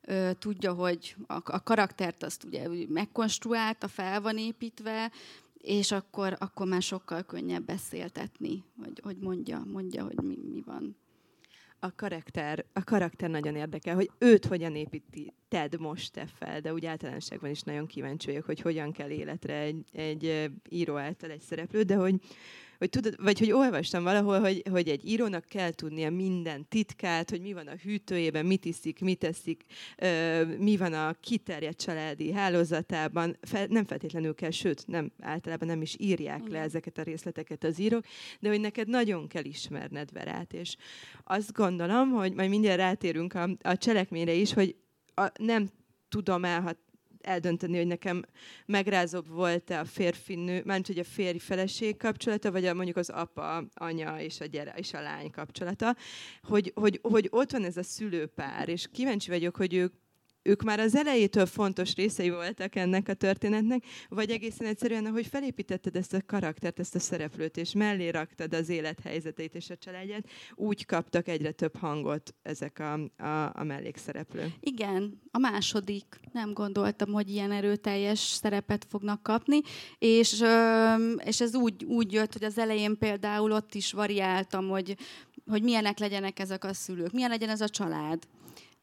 [0.01, 5.11] ö, tudja, hogy a, a karaktert azt ugye megkonstruálta, fel van építve,
[5.59, 10.97] és akkor, akkor már sokkal könnyebb beszéltetni, hogy, hogy mondja, mondja, hogy mi, mi van
[11.81, 16.87] a karakter, a karakter nagyon érdekel, hogy őt hogyan építed most te fel, de úgy
[16.87, 21.83] általánosságban is nagyon kíváncsi vagyok, hogy hogyan kell életre egy, egy író által egy szereplő,
[21.83, 22.15] de hogy
[22.79, 27.41] hogy tudod, vagy hogy olvastam valahol, hogy, hogy egy írónak kell tudnia minden titkát, hogy
[27.41, 29.65] mi van a hűtőjében, mit iszik, mit eszik,
[30.59, 33.37] mi van a kiterjedt családi hálózatában.
[33.41, 37.79] Fel, nem feltétlenül kell, sőt, nem, általában nem is írják le ezeket a részleteket az
[37.79, 38.05] írók,
[38.41, 40.77] de hogy neked nagyon kell ismerned Verát, és
[41.25, 44.77] azt gondolom, hogy majd mindjárt rátérünk a, a cselekményre is, hogy
[45.15, 45.69] a, nem
[46.09, 46.79] tudom elhat,
[47.21, 48.25] eldönteni, hogy nekem
[48.67, 54.21] megrázóbb volt-e a férfi-nő, mert hogy a férj-feleség kapcsolata, vagy a, mondjuk az apa, anya
[54.21, 55.97] és a gyere és a lány kapcsolata,
[56.43, 59.93] hogy, hogy, hogy ott van ez a szülőpár, és kíváncsi vagyok, hogy ők
[60.49, 65.97] ők már az elejétől fontos részei voltak ennek a történetnek, vagy egészen egyszerűen, ahogy felépítetted
[65.97, 70.87] ezt a karaktert, ezt a szereplőt, és mellé raktad az élethelyzetét és a családját, úgy
[70.87, 74.53] kaptak egyre több hangot ezek a, a, a mellékszereplők.
[74.61, 76.21] Igen, a második.
[76.33, 79.61] Nem gondoltam, hogy ilyen erőteljes szerepet fognak kapni,
[79.99, 80.45] és,
[81.25, 84.97] és ez úgy, úgy jött, hogy az elején például ott is variáltam, hogy,
[85.47, 88.27] hogy milyenek legyenek ezek a szülők, milyen legyen ez a család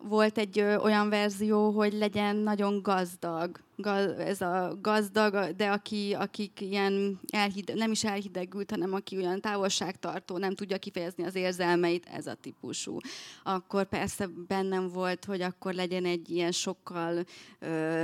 [0.07, 3.59] volt egy ö, olyan verzió, hogy legyen nagyon gazdag.
[3.75, 9.41] Gaz, ez a gazdag, de aki, akik ilyen elhide, nem is elhidegült, hanem aki olyan
[9.41, 12.97] távolságtartó, nem tudja kifejezni az érzelmeit, ez a típusú.
[13.43, 17.23] Akkor persze bennem volt, hogy akkor legyen egy ilyen sokkal
[17.59, 18.03] ö,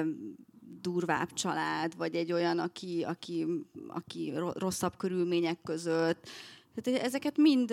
[0.81, 3.47] durvább család, vagy egy olyan, aki, aki,
[3.87, 6.29] aki rosszabb körülmények között
[6.75, 7.71] tehát ezeket mind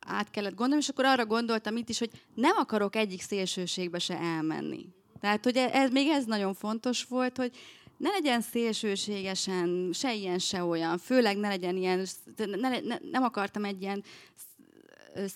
[0.00, 4.18] át kellett gondolni, és akkor arra gondoltam itt is, hogy nem akarok egyik szélsőségbe se
[4.18, 4.88] elmenni.
[5.20, 7.56] Tehát, hogy ez, még ez nagyon fontos volt, hogy
[7.96, 10.98] ne legyen szélsőségesen se ilyen, se olyan.
[10.98, 12.06] Főleg ne legyen ilyen,
[12.36, 14.04] ne, ne, nem akartam egy ilyen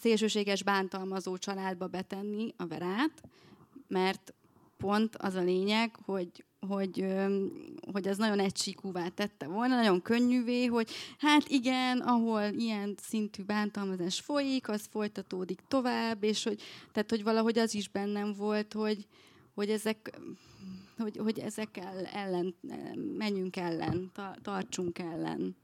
[0.00, 3.22] szélsőséges bántalmazó családba betenni a verát,
[3.88, 4.34] mert
[4.76, 7.04] pont az a lényeg, hogy, hogy,
[7.92, 14.20] hogy az nagyon egysíkúvá tette volna, nagyon könnyűvé, hogy hát igen, ahol ilyen szintű bántalmazás
[14.20, 19.06] folyik, az folytatódik tovább, és hogy, tehát, hogy valahogy az is bennem volt, hogy,
[19.54, 20.18] hogy ezek
[20.96, 22.54] hogy, hogy ezekkel ellen,
[23.16, 25.56] menjünk ellen, tartsunk ellen.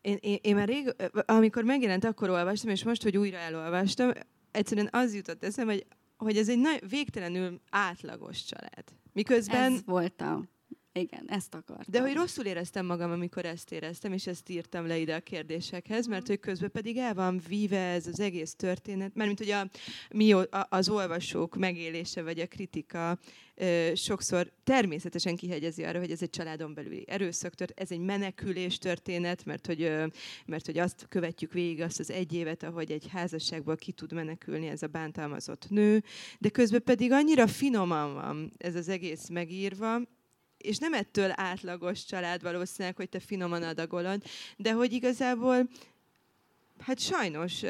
[0.00, 4.10] Én, én, én már rég, amikor megjelent, akkor olvastam, és most, hogy újra elolvastam,
[4.50, 8.84] egyszerűen az jutott eszembe, hogy, hogy ez egy nagy, végtelenül átlagos család.
[9.12, 9.72] Miközben...
[9.72, 10.48] Ez voltam.
[10.92, 11.84] Igen, ezt akartam.
[11.88, 16.06] De hogy rosszul éreztem magam, amikor ezt éreztem, és ezt írtam le ide a kérdésekhez,
[16.06, 19.68] mert hogy közben pedig el van víve ez az egész történet, mert mint hogy a,
[20.10, 20.34] mi,
[20.68, 23.18] az olvasók megélése vagy a kritika
[23.94, 29.66] sokszor természetesen kihegyezi arra, hogy ez egy családon belüli erőszak, ez egy menekülés történet, mert
[29.66, 29.92] hogy,
[30.46, 34.66] mert hogy azt követjük végig azt az egy évet, ahogy egy házasságból ki tud menekülni
[34.66, 36.02] ez a bántalmazott nő,
[36.38, 40.00] de közben pedig annyira finoman van ez az egész megírva,
[40.62, 44.22] és nem ettől átlagos család valószínűleg, hogy te finoman adagolod,
[44.56, 45.68] de hogy igazából,
[46.78, 47.62] hát sajnos,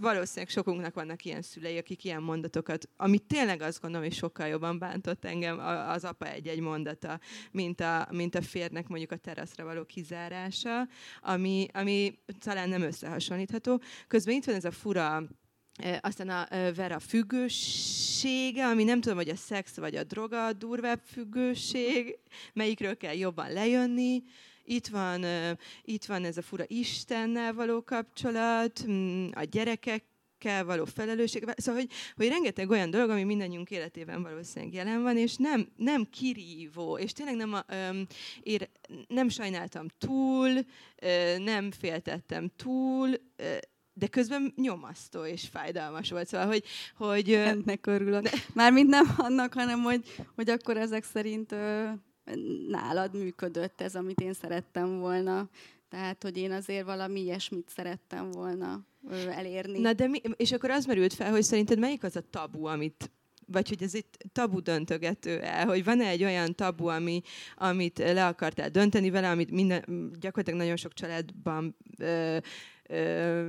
[0.00, 4.78] valószínűleg sokunknak vannak ilyen szülei, akik ilyen mondatokat, amit tényleg azt gondolom, hogy sokkal jobban
[4.78, 9.84] bántott engem az apa egy-egy mondata, mint a, mint a férnek mondjuk a teraszra való
[9.84, 10.88] kizárása,
[11.20, 13.80] ami, ami talán nem összehasonlítható.
[14.06, 15.22] Közben itt van ez a fura
[16.00, 21.00] aztán a Vera függősége, ami nem tudom, hogy a szex vagy a droga a durvább
[21.04, 22.18] függőség,
[22.52, 24.22] melyikről kell jobban lejönni.
[24.64, 25.24] Itt van,
[25.82, 30.04] itt van ez a fura Istennel való kapcsolat, mm, a gyerekek
[30.38, 31.44] kell való felelősség.
[31.56, 36.04] Szóval, hogy, hogy rengeteg olyan dolog, ami mindannyiunk életében valószínűleg jelen van, és nem, nem
[36.10, 37.64] kirívó, és tényleg nem, a,
[38.42, 38.68] ér,
[39.08, 40.50] nem sajnáltam túl,
[41.38, 43.10] nem féltettem túl,
[43.98, 46.26] de közben nyomasztó és fájdalmas volt.
[46.26, 46.64] Szóval, hogy...
[46.96, 48.22] hogy Ennek örülök.
[48.22, 48.30] De...
[48.54, 51.88] Mármint nem annak, hanem hogy, hogy akkor ezek szerint ö,
[52.68, 55.48] nálad működött ez, amit én szerettem volna.
[55.88, 59.78] Tehát, hogy én azért valami ilyesmit szerettem volna ö, elérni.
[59.78, 63.10] Na de mi, és akkor az merült fel, hogy szerinted melyik az a tabu, amit
[63.48, 67.22] vagy hogy ez egy tabu döntögető el, hogy van-e egy olyan tabu, ami,
[67.56, 72.38] amit le akartál dönteni vele, amit minden, gyakorlatilag nagyon sok családban ö,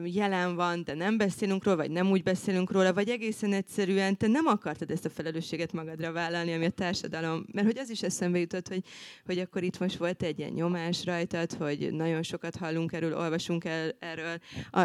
[0.03, 4.27] jelen van, de nem beszélünk róla, vagy nem úgy beszélünk róla, vagy egészen egyszerűen te
[4.27, 8.39] nem akartad ezt a felelősséget magadra vállalni, ami a társadalom, mert hogy az is eszembe
[8.39, 8.83] jutott, hogy,
[9.25, 13.65] hogy akkor itt most volt egy ilyen nyomás rajtad, hogy nagyon sokat hallunk erről, olvasunk
[13.65, 14.39] el, erről,
[14.71, 14.81] a,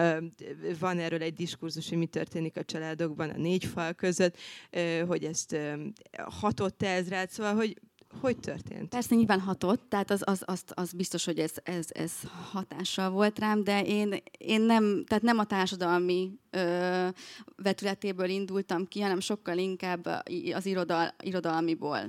[0.78, 4.36] van erről egy diskurzus, hogy mi történik a családokban a négy fal között,
[5.06, 5.56] hogy ezt
[6.40, 7.76] hatott ez rád, szóval, hogy
[8.20, 8.88] hogy történt?
[8.88, 12.12] Persze nyilván hatott, tehát az, az, az, az biztos, hogy ez, ez, ez
[12.50, 17.08] hatással volt rám, de én, én nem, tehát nem a társadalmi ö,
[17.56, 20.06] vetületéből indultam ki, hanem sokkal inkább
[20.54, 22.00] az irodal, irodalmiból.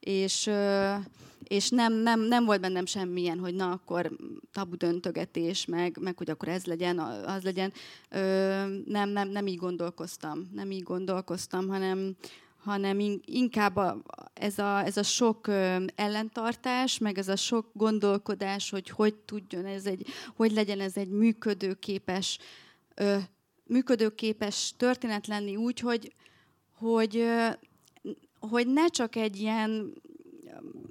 [0.00, 0.94] És, ö,
[1.42, 4.16] és nem, nem, nem volt bennem semmilyen, hogy na akkor
[4.52, 7.72] tabu döntögetés, meg, meg hogy akkor ez legyen, az legyen.
[8.08, 8.18] Ö,
[8.84, 12.16] nem, nem, nem így gondolkoztam, nem így gondolkoztam, hanem,
[12.58, 14.02] hanem inkább a,
[14.34, 15.48] ez, a, ez a sok
[15.94, 21.08] ellentartás, meg ez a sok gondolkodás, hogy hogy tudjon ez egy, hogy legyen ez egy
[21.08, 22.38] működőképes,
[23.64, 26.14] működőképes történet lenni úgy, hogy,
[26.78, 27.24] hogy,
[28.40, 29.94] hogy ne csak egy ilyen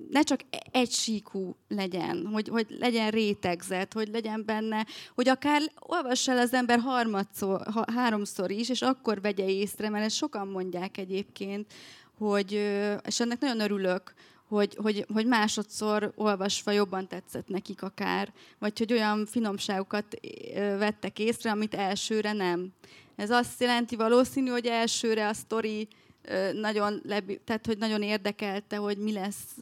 [0.10, 0.40] ne csak
[0.72, 6.80] egysíkú legyen, hogy, hogy legyen rétegzet, hogy legyen benne, hogy akár olvass el az ember
[6.80, 11.74] harmadszor, ha, háromszor is, és akkor vegye észre, mert ezt sokan mondják egyébként,
[12.18, 12.52] hogy,
[13.06, 14.14] és ennek nagyon örülök,
[14.48, 20.20] hogy, hogy, hogy másodszor olvasva jobban tetszett nekik akár, vagy hogy olyan finomságokat
[20.54, 22.74] vettek észre, amit elsőre nem.
[23.16, 25.88] Ez azt jelenti valószínű, hogy elsőre a sztori
[26.54, 29.58] nagyon, lebi, tehát, hogy nagyon érdekelte, hogy mi lesz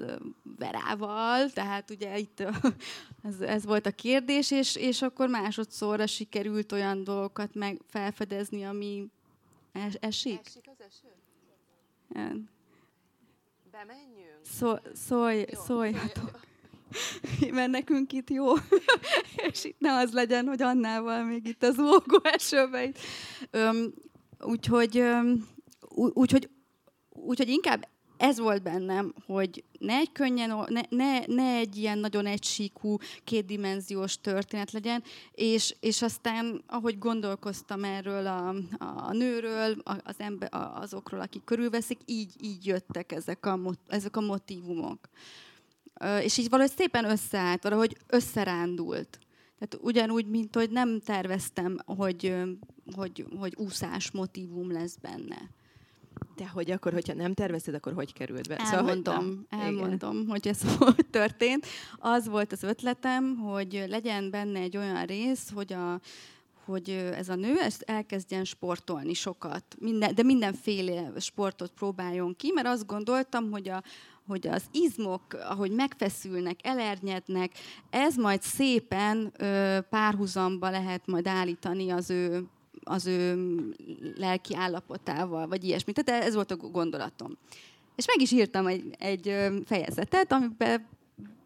[0.58, 2.40] Verával, tehát ugye itt
[3.28, 9.08] ez, ez volt a kérdés, és, és akkor másodszorra sikerült olyan dolgokat meg felfedezni, ami
[9.72, 10.40] es, esik.
[10.46, 11.08] Esik az eső?
[12.10, 12.50] Igen.
[13.72, 14.40] Bemenjünk?
[14.42, 16.40] Szó, szólj, szóljatok.
[17.52, 18.54] Mert nekünk itt jó,
[19.52, 22.92] és itt ne az legyen, hogy annával még itt az ógó esőbe.
[24.40, 25.04] úgyhogy,
[25.96, 26.50] úgyhogy
[27.16, 32.26] úgyhogy inkább ez volt bennem, hogy ne egy könnyen, ne, ne, ne egy ilyen nagyon
[32.26, 40.50] egysíkú, kétdimenziós történet legyen, és, és aztán, ahogy gondolkoztam erről a, a nőről, az ember,
[40.74, 45.10] azokról, akik körülveszik, így, így jöttek ezek a, ezek a motivumok.
[46.22, 49.20] És így valahogy szépen összeállt, valahogy összerándult.
[49.60, 52.36] Tehát ugyanúgy, mint hogy nem terveztem, hogy,
[52.96, 55.50] hogy, hogy úszás motivum lesz benne.
[56.36, 58.56] De hogy akkor, hogyha nem tervezted, akkor hogy került be?
[58.56, 60.30] Elmondom, szóval, hogy elmondom, Igen.
[60.30, 61.66] hogy ez hogy történt.
[61.98, 66.00] Az volt az ötletem, hogy legyen benne egy olyan rész, hogy a
[66.66, 72.68] hogy ez a nő ezt elkezdjen sportolni sokat, minden, de mindenféle sportot próbáljon ki, mert
[72.68, 73.84] azt gondoltam, hogy a,
[74.28, 77.52] hogy az izmok, ahogy megfeszülnek, elernyednek,
[77.90, 82.46] ez majd szépen ö, párhuzamba lehet majd állítani az ő
[82.86, 83.36] az ő
[84.16, 85.94] lelki állapotával, vagy ilyesmi.
[85.94, 87.38] Tehát ez volt a gondolatom.
[87.96, 90.88] És meg is írtam egy, egy fejezetet, amiben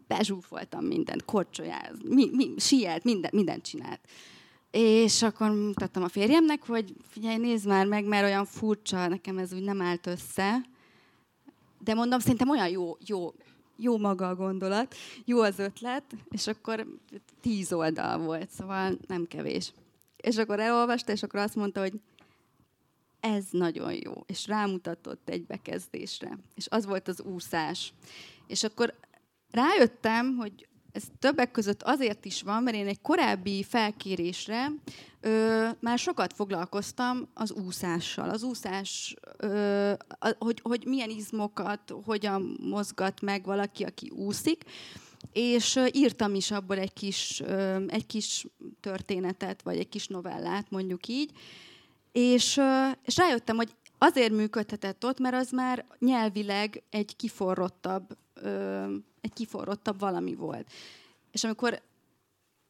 [0.06, 4.00] bezsúfoltam mindent, korcsolyáz, mi, mi, sielt, minden, mindent csinált.
[4.70, 9.52] És akkor mutattam a férjemnek, hogy figyelj, nézd már meg, mert olyan furcsa, nekem ez
[9.52, 10.60] úgy nem állt össze.
[11.78, 13.32] De mondom, szerintem olyan jó, jó,
[13.76, 16.86] jó maga a gondolat, jó az ötlet, és akkor
[17.40, 19.72] tíz oldal volt, szóval nem kevés.
[20.22, 22.00] És akkor elolvasta, és akkor azt mondta, hogy
[23.20, 24.12] ez nagyon jó.
[24.26, 26.38] És rámutatott egy bekezdésre.
[26.54, 27.92] És az volt az úszás.
[28.46, 28.94] És akkor
[29.50, 34.66] rájöttem, hogy ez többek között azért is van, mert én egy korábbi felkérésre
[35.20, 38.30] ö, már sokat foglalkoztam az úszással.
[38.30, 44.64] Az úszás, ö, a, hogy, hogy milyen izmokat, hogyan mozgat meg valaki, aki úszik
[45.32, 47.40] és írtam is abból egy kis,
[47.86, 48.46] egy kis
[48.80, 51.30] történetet, vagy egy kis novellát, mondjuk így,
[52.12, 52.60] és,
[53.04, 58.16] és rájöttem, hogy azért működhetett ott, mert az már nyelvileg egy kiforrottabb,
[59.20, 60.72] egy kiforrottabb valami volt.
[61.32, 61.82] És amikor,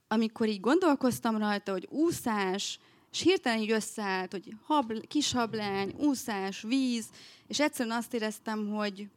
[0.09, 2.79] amikor így gondolkoztam rajta, hogy úszás,
[3.13, 7.07] és hirtelen így összeállt, hogy habl, kis hablány, úszás, víz,
[7.47, 9.09] és egyszerűen azt éreztem, hogy,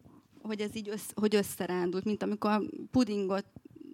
[0.43, 3.45] hogy ez így össze, hogy összerándult, mint amikor a pudingot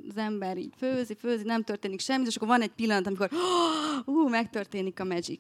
[0.10, 3.30] az ember így főzi, főzi, nem történik semmi, és akkor van egy pillanat, amikor
[4.06, 5.40] uh, megtörténik a magic.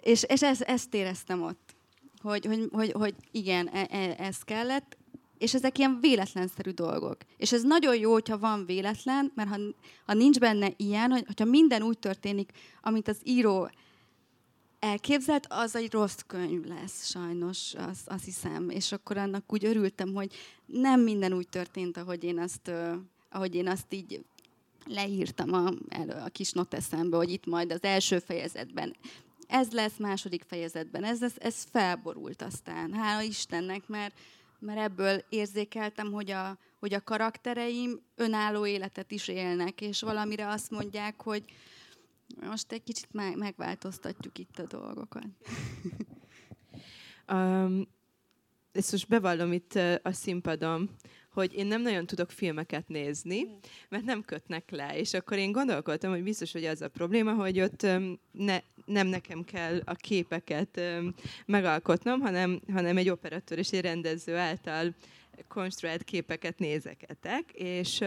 [0.00, 1.76] És, és ez, ezt éreztem ott,
[2.22, 4.96] hogy, hogy, hogy, hogy igen, e, e, ez kellett,
[5.38, 7.16] és ezek ilyen véletlenszerű dolgok.
[7.36, 9.56] És ez nagyon jó, hogyha van véletlen, mert ha,
[10.06, 12.50] ha nincs benne ilyen, hogy, hogyha minden úgy történik,
[12.82, 13.70] amit az író
[14.78, 18.70] elképzelt, az egy rossz könyv lesz, sajnos, azt, azt hiszem.
[18.70, 20.34] És akkor annak úgy örültem, hogy
[20.66, 22.70] nem minden úgy történt, ahogy én azt,
[23.30, 24.24] ahogy én azt így
[24.86, 25.66] leírtam a,
[26.24, 28.96] a kis noteszembe, hogy itt majd az első fejezetben
[29.48, 32.92] ez lesz, második fejezetben ez lesz, ez felborult aztán.
[32.92, 34.18] Hála Istennek, mert,
[34.58, 40.70] mert ebből érzékeltem, hogy a, hogy a karaktereim önálló életet is élnek, és valamire azt
[40.70, 41.44] mondják, hogy
[42.40, 45.26] most egy kicsit megváltoztatjuk itt a dolgokat.
[47.32, 47.88] um,
[48.72, 50.90] ezt most bevallom itt a színpadon,
[51.32, 53.46] hogy én nem nagyon tudok filmeket nézni,
[53.88, 54.98] mert nem kötnek le.
[54.98, 57.86] És akkor én gondolkodtam, hogy biztos, hogy az a probléma, hogy ott
[58.32, 60.80] ne, nem nekem kell a képeket
[61.46, 64.94] megalkotnom, hanem, hanem egy operatőr és egy rendező által
[65.48, 67.98] konstruált képeket nézeketek, és,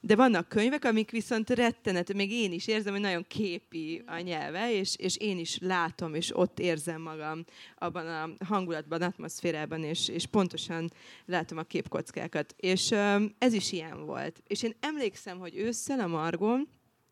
[0.00, 4.72] de vannak könyvek, amik viszont rettenet, még én is érzem, hogy nagyon képi a nyelve,
[4.72, 7.44] és, és én is látom, és ott érzem magam
[7.76, 10.92] abban a hangulatban, atmoszférában, és, és pontosan
[11.26, 12.54] látom a képkockákat.
[12.56, 12.90] És
[13.38, 14.42] ez is ilyen volt.
[14.46, 16.68] És én emlékszem, hogy ősszel a Margon,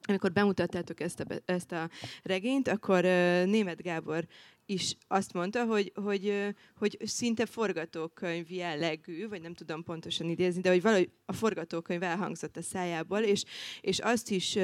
[0.07, 1.88] amikor bemutattátok ezt a, ezt a
[2.22, 4.26] regényt, akkor uh, Német Gábor
[4.66, 10.70] is azt mondta, hogy, hogy, hogy szinte forgatókönyv jellegű, vagy nem tudom pontosan idézni, de
[10.70, 13.44] hogy valahogy a forgatókönyv elhangzott a szájából, és,
[13.80, 14.59] és azt is,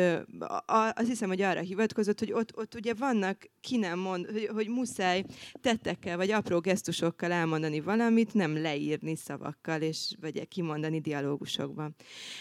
[0.66, 4.68] azt hiszem, hogy arra hivatkozott, hogy ott, ott ugye vannak, ki nem mond, hogy, hogy
[4.68, 5.24] muszáj
[5.60, 11.94] tettekkel, vagy apró gesztusokkal elmondani valamit, nem leírni szavakkal, és vagy kimondani dialógusokban.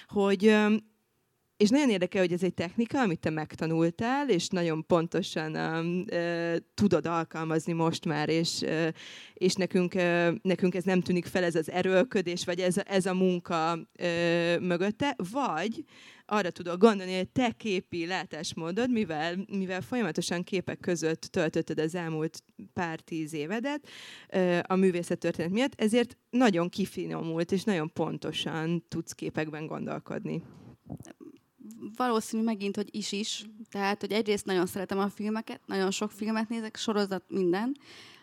[0.08, 0.56] Hogy
[1.62, 6.55] és nagyon érdekel, hogy ez egy technika, amit te megtanultál, és nagyon pontosan um, uh,
[6.74, 8.88] tudod alkalmazni most már, és, uh,
[9.34, 13.14] és nekünk, uh, nekünk ez nem tűnik fel, ez az erőlködés, vagy ez ez a
[13.14, 15.84] munka uh, mögötte, vagy
[16.26, 22.43] arra tudok gondolni, hogy te képi látásmódod, mivel, mivel folyamatosan képek között töltötted az elmúlt
[22.74, 23.88] pár tíz évedet
[24.62, 30.43] a művészettörténet miatt, ezért nagyon kifinomult, és nagyon pontosan tudsz képekben gondolkodni
[32.02, 33.45] valószínű megint, hogy is-is.
[33.70, 37.78] Tehát, hogy egyrészt nagyon szeretem a filmeket, nagyon sok filmet nézek, sorozat minden.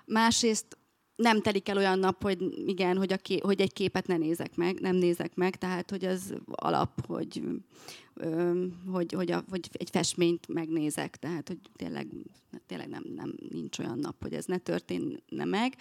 [0.04, 0.78] Másrészt
[1.16, 4.56] nem telik el olyan nap, hogy igen, hogy, a ké, hogy egy képet ne nézek
[4.56, 7.42] meg, nem nézek meg, tehát hogy az alap, hogy,
[8.14, 12.06] ö, hogy, hogy, a, hogy egy festményt megnézek, tehát hogy tényleg,
[12.66, 15.74] tényleg nem, nem nincs olyan nap, hogy ez ne történne meg.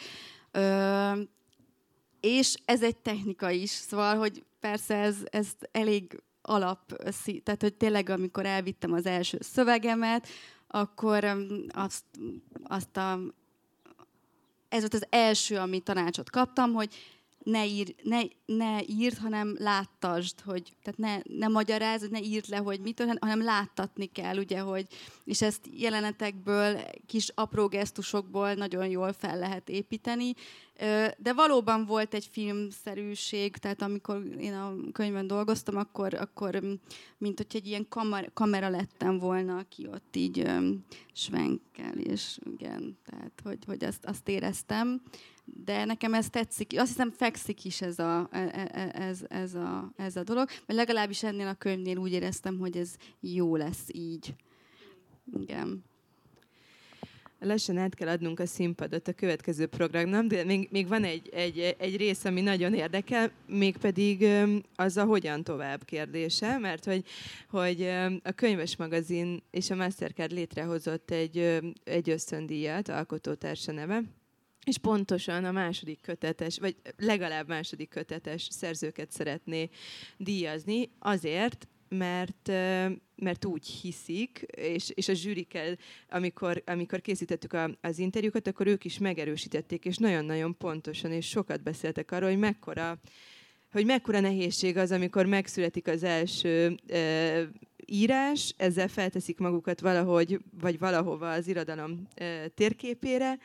[0.52, 1.22] Ö,
[2.20, 6.94] és ez egy technika is, szóval, hogy persze ez, ez elég alap,
[7.44, 10.28] tehát hogy tényleg amikor elvittem az első szövegemet,
[10.68, 11.24] akkor
[11.70, 12.04] azt,
[12.64, 13.20] azt a,
[14.70, 16.94] ez volt az első, ami tanácsot kaptam, hogy
[17.48, 22.58] ne, ír, ne, ne írd, hanem láttasd, hogy, tehát ne, ne magyarázd, ne írd le,
[22.58, 24.88] hogy mit, hanem láttatni kell, ugye, hogy,
[25.24, 30.34] és ezt jelenetekből, kis apró gesztusokból nagyon jól fel lehet építeni,
[31.18, 36.62] de valóban volt egy filmszerűség, tehát amikor én a könyvben dolgoztam, akkor, akkor
[37.18, 40.52] mint hogy egy ilyen kamera, kamera lettem volna, aki ott így
[41.14, 45.02] svenkel, és igen, tehát hogy, hogy azt, azt éreztem.
[45.54, 49.54] De nekem ez tetszik, azt hiszem fekszik is ez a, e, e, e, ez, ez,
[49.54, 53.86] a, ez a dolog, mert legalábbis ennél a könyvnél úgy éreztem, hogy ez jó lesz
[53.92, 54.34] így.
[55.40, 55.84] Igen.
[57.40, 61.76] Lassan át kell adnunk a színpadot a következő programnak, de még, még van egy, egy,
[61.78, 64.28] egy rész, ami nagyon érdekel, mégpedig
[64.76, 67.04] az a hogyan tovább kérdése, mert hogy,
[67.50, 67.82] hogy
[68.24, 74.02] a könyves magazin és a Mastercard létrehozott egy, egy ösztöndíjat, alkotótársa neve,
[74.68, 79.70] és pontosan a második kötetes, vagy legalább második kötetes szerzőket szeretné
[80.18, 82.48] díjazni, azért, mert,
[83.16, 85.78] mert úgy hiszik, és, és a zsűrikkel,
[86.10, 91.64] amikor, amikor készítettük a, az interjúkat, akkor ők is megerősítették, és nagyon-nagyon pontosan, és sokat
[91.64, 93.00] beszéltek arról, hogy mekkora,
[93.72, 97.50] hogy mekkora nehézség az, amikor megszületik az első e,
[97.86, 103.38] írás, ezzel felteszik magukat valahogy, vagy valahova az irodalom e, térképére,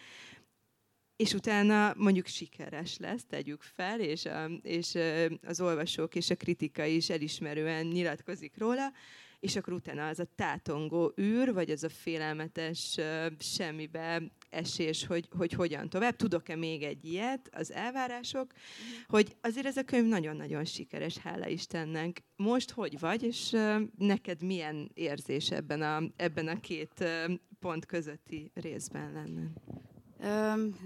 [1.16, 4.98] és utána mondjuk sikeres lesz, tegyük fel, és, a, és
[5.46, 8.92] az olvasók és a kritika is elismerően nyilatkozik róla,
[9.40, 12.98] és akkor utána az a tátongó űr, vagy az a félelmetes
[13.38, 16.16] semmibe esés, hogy, hogy hogyan tovább.
[16.16, 19.08] Tudok-e még egy ilyet, az elvárások, uh-huh.
[19.08, 22.22] hogy azért ez a könyv nagyon-nagyon sikeres, hála Istennek.
[22.36, 23.56] Most hogy vagy, és
[23.98, 27.04] neked milyen érzés ebben a, ebben a két
[27.60, 29.52] pont közötti részben lenne?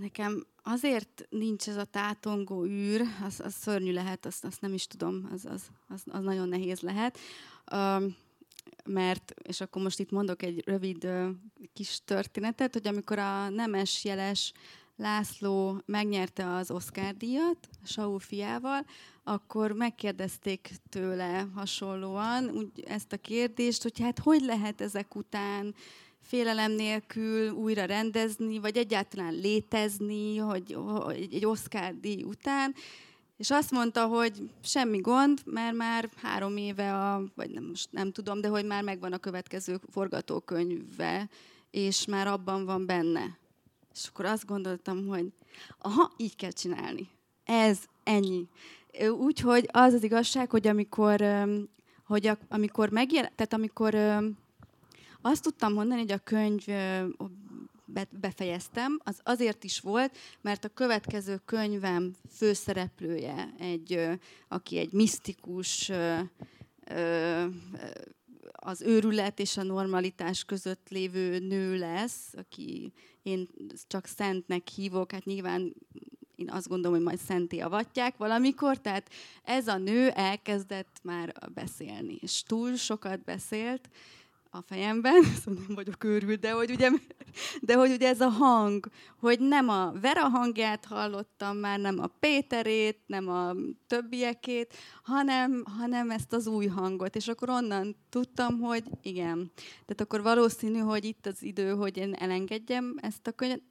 [0.01, 4.87] Nekem azért nincs ez a tátongó űr, az, az szörnyű lehet, azt, azt nem is
[4.87, 7.19] tudom, az, az, az, az nagyon nehéz lehet.
[8.85, 11.09] mert, és akkor most itt mondok egy rövid
[11.73, 14.53] kis történetet, hogy amikor a nemes jeles
[14.99, 18.87] László megnyerte az Oscar díjat, Saul fiával,
[19.25, 25.75] akkor megkérdezték tőle hasonlóan úgy ezt a kérdést, hogy hát hogy lehet ezek után
[26.27, 30.77] félelem nélkül újra rendezni, vagy egyáltalán létezni, hogy,
[31.09, 32.75] egy Oscar díj után,
[33.37, 38.13] és azt mondta, hogy semmi gond, mert már három éve, a, vagy nem, most nem
[38.13, 41.29] tudom, de hogy már megvan a következő forgatókönyve,
[41.71, 43.39] és már abban van benne.
[43.95, 45.33] És akkor azt gondoltam, hogy
[45.79, 47.09] aha, így kell csinálni.
[47.45, 48.49] Ez ennyi.
[49.19, 51.25] Úgyhogy az az igazság, hogy amikor,
[52.07, 53.95] hogy amikor megjel, tehát amikor
[55.27, 56.65] azt tudtam mondani, hogy a könyv
[58.11, 64.09] befejeztem, az azért is volt, mert a következő könyvem főszereplője, egy,
[64.49, 65.91] aki egy misztikus,
[68.53, 73.49] az őrület és a normalitás között lévő nő lesz, aki én
[73.87, 75.75] csak szentnek hívok, hát nyilván
[76.37, 79.11] én azt gondolom, hogy majd szenté avatják valamikor, tehát
[79.45, 83.89] ez a nő elkezdett már beszélni, és túl sokat beszélt,
[84.51, 86.91] a fejemben, szóval nem vagyok őrült, de hogy, ugye,
[87.61, 88.89] de hogy ugye ez a hang,
[89.19, 93.53] hogy nem a Vera hangját hallottam már, nem a Péterét, nem a
[93.87, 97.17] többiekét, hanem, hanem ezt az új hangot.
[97.17, 99.51] És akkor onnan tudtam, hogy igen.
[99.55, 103.63] Tehát akkor valószínű, hogy itt az idő, hogy én elengedjem ezt a könyvet,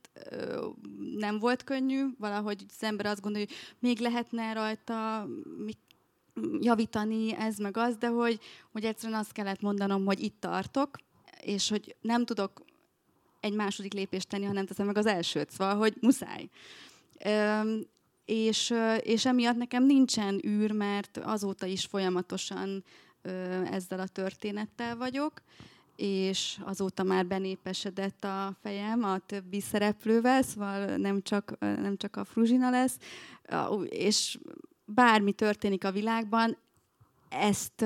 [1.15, 5.77] nem volt könnyű, valahogy az ember azt gondolja, hogy még lehetne rajta, mit
[6.59, 8.39] javítani, ez meg az, de hogy,
[8.71, 10.97] hogy egyszerűen azt kellett mondanom, hogy itt tartok,
[11.41, 12.63] és hogy nem tudok
[13.39, 16.49] egy második lépést tenni, ha nem teszem meg az elsőt, szóval, hogy muszáj.
[17.25, 17.81] Üm,
[18.25, 22.83] és, és emiatt nekem nincsen űr, mert azóta is folyamatosan
[23.21, 23.29] ö,
[23.71, 25.41] ezzel a történettel vagyok,
[25.95, 32.23] és azóta már benépesedett a fejem a többi szereplővel, szóval nem csak, nem csak a
[32.23, 32.97] Fruzsina lesz,
[33.89, 34.37] és
[34.85, 36.57] bármi történik a világban,
[37.29, 37.85] ezt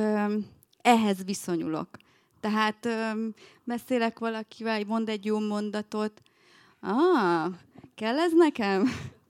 [0.82, 1.90] ehhez viszonyulok.
[2.40, 2.88] Tehát
[3.64, 6.22] beszélek valakivel, mond egy jó mondatot,
[6.80, 7.54] ah,
[7.96, 8.90] kell ez nekem?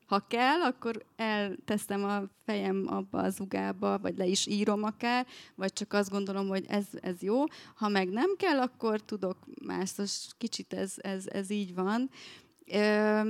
[0.09, 5.73] Ha kell, akkor elteszem a fejem abba az ugába, vagy le is írom akár, vagy
[5.73, 7.43] csak azt gondolom, hogy ez, ez jó.
[7.75, 9.91] Ha meg nem kell, akkor tudok más.
[10.37, 12.09] Kicsit ez, ez, ez így van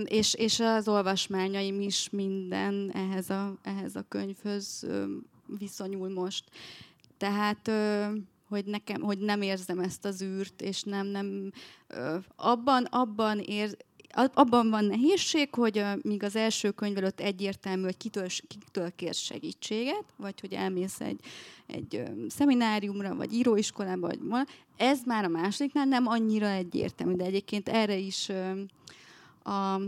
[0.03, 4.87] és, és az olvasmányaim is minden ehhez a, ehhez a könyvhöz
[5.59, 6.43] viszonyul most.
[7.17, 7.71] Tehát
[8.49, 11.51] hogy nekem, hogy nem érzem ezt az űrt, és nem, nem
[12.35, 13.77] abban, abban ér,
[14.33, 20.03] abban van nehézség, hogy míg az első könyv előtt egyértelmű, hogy kitől, kitől kérsz segítséget,
[20.15, 21.19] vagy hogy elmész egy,
[21.67, 24.43] egy szemináriumra, vagy íróiskolába, vagy ma,
[24.77, 28.31] ez már a másodiknál nem annyira egyértelmű, de egyébként erre is
[29.43, 29.81] a,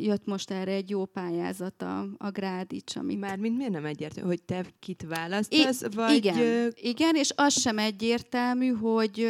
[0.00, 2.96] jött most erre egy jó pályázat a, a Grádics.
[2.96, 3.20] Amit...
[3.20, 5.80] Mármint miért nem egyértelmű, hogy te kit választasz?
[5.80, 6.14] I- vagy...
[6.14, 9.28] igen, igen, és az sem egyértelmű, hogy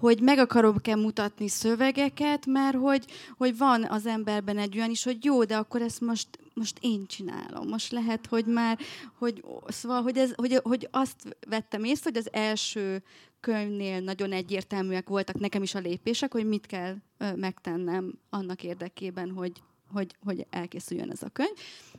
[0.00, 3.04] hogy meg akarok-e mutatni szövegeket, mert hogy,
[3.36, 7.06] hogy van az emberben egy olyan is, hogy jó, de akkor ezt most, most én
[7.06, 7.68] csinálom.
[7.68, 8.78] Most lehet, hogy már,
[9.18, 13.02] hogy, szóval, hogy, ez, hogy, hogy azt vettem észre, hogy az első
[13.40, 16.96] könyvnél nagyon egyértelműek voltak nekem is a lépések, hogy mit kell
[17.36, 19.52] megtennem annak érdekében, hogy,
[19.92, 21.56] hogy, hogy elkészüljön ez a könyv.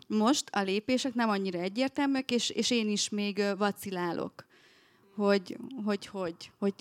[0.08, 4.46] Most a lépések nem annyira egyértelműek, és, és én is még vacilálok,
[5.16, 6.74] hogy hogy, hogy, hogy,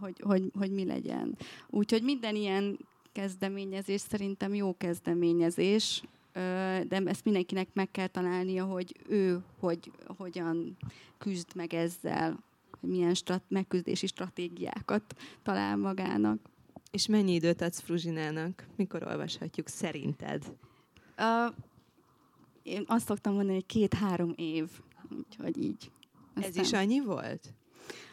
[0.00, 1.36] hogy, hogy, hogy mi legyen.
[1.70, 2.78] Úgyhogy minden ilyen
[3.12, 6.02] kezdeményezés szerintem jó kezdeményezés,
[6.88, 10.76] de ezt mindenkinek meg kell találnia, hogy ő hogy, hogyan
[11.18, 12.42] küzd meg ezzel,
[12.80, 16.38] milyen strat- megküzdési stratégiákat talál magának.
[16.90, 18.66] És mennyi időt adsz Fruzsinának?
[18.76, 20.52] Mikor olvashatjuk szerinted?
[21.18, 21.54] Uh,
[22.62, 24.68] én azt szoktam mondani, hogy két-három év.
[25.18, 25.90] Úgyhogy így.
[26.34, 26.50] Aztán...
[26.50, 27.54] Ez is annyi volt?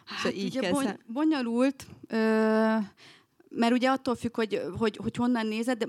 [0.06, 1.86] Hát szóval így ugye bony- bonyolult.
[2.08, 2.78] Ö,
[3.56, 5.86] mert ugye attól függ, hogy, hogy, hogy honnan nézed, de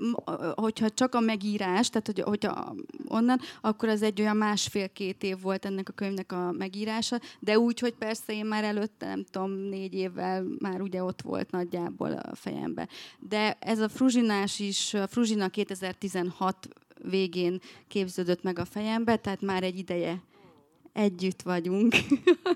[0.55, 2.75] hogyha csak a megírás, tehát hogy, hogyha
[3.07, 7.79] onnan, akkor az egy olyan másfél-két év volt ennek a könyvnek a megírása, de úgy,
[7.79, 12.35] hogy persze én már előtte, nem tudom, négy évvel már ugye ott volt nagyjából a
[12.35, 12.87] fejembe.
[13.19, 16.67] De ez a Fruzsinás is, a Fruzsina 2016
[17.03, 20.21] végén képződött meg a fejembe, tehát már egy ideje
[20.93, 21.95] együtt vagyunk,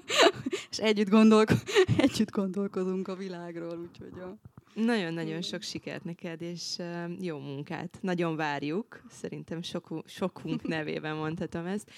[0.72, 1.64] és együtt, gondolko-
[1.98, 4.38] együtt gondolkozunk a világról, úgyhogy a...
[4.86, 6.76] nagyon-nagyon sok sikert neked, és
[7.20, 7.98] jó munkát.
[8.02, 11.92] Nagyon várjuk, szerintem sok, sokunk nevében mondhatom ezt.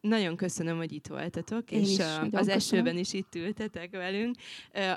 [0.00, 2.48] Nagyon köszönöm, hogy itt voltatok, Én és is, az köszönöm.
[2.48, 4.36] esőben is itt ültetek velünk.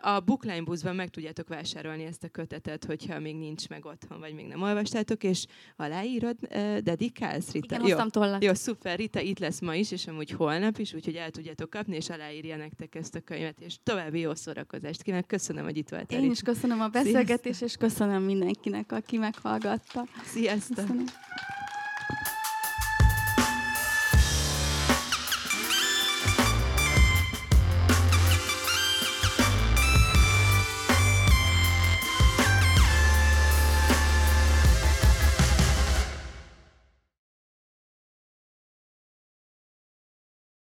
[0.02, 4.34] A Bookline buszban meg tudjátok vásárolni ezt a kötetet, hogyha még nincs meg otthon, vagy
[4.34, 6.38] még nem olvastátok, és aláírod,
[6.84, 7.76] dedikálsz, Rita?
[7.76, 8.44] Igen, hoztam tollat.
[8.44, 11.96] Jó, szuper, Rita itt lesz ma is, és amúgy holnap is, úgyhogy el tudjátok kapni,
[11.96, 15.28] és aláírja nektek ezt a könyvet, és további jó szórakozást kívánok.
[15.28, 16.24] Köszönöm, hogy itt voltál.
[16.24, 20.06] Én is köszönöm a beszélgetést, és köszönöm mindenkinek, aki meghallgatta.
[20.24, 20.76] Sziasztok!
[20.76, 21.06] Köszönöm.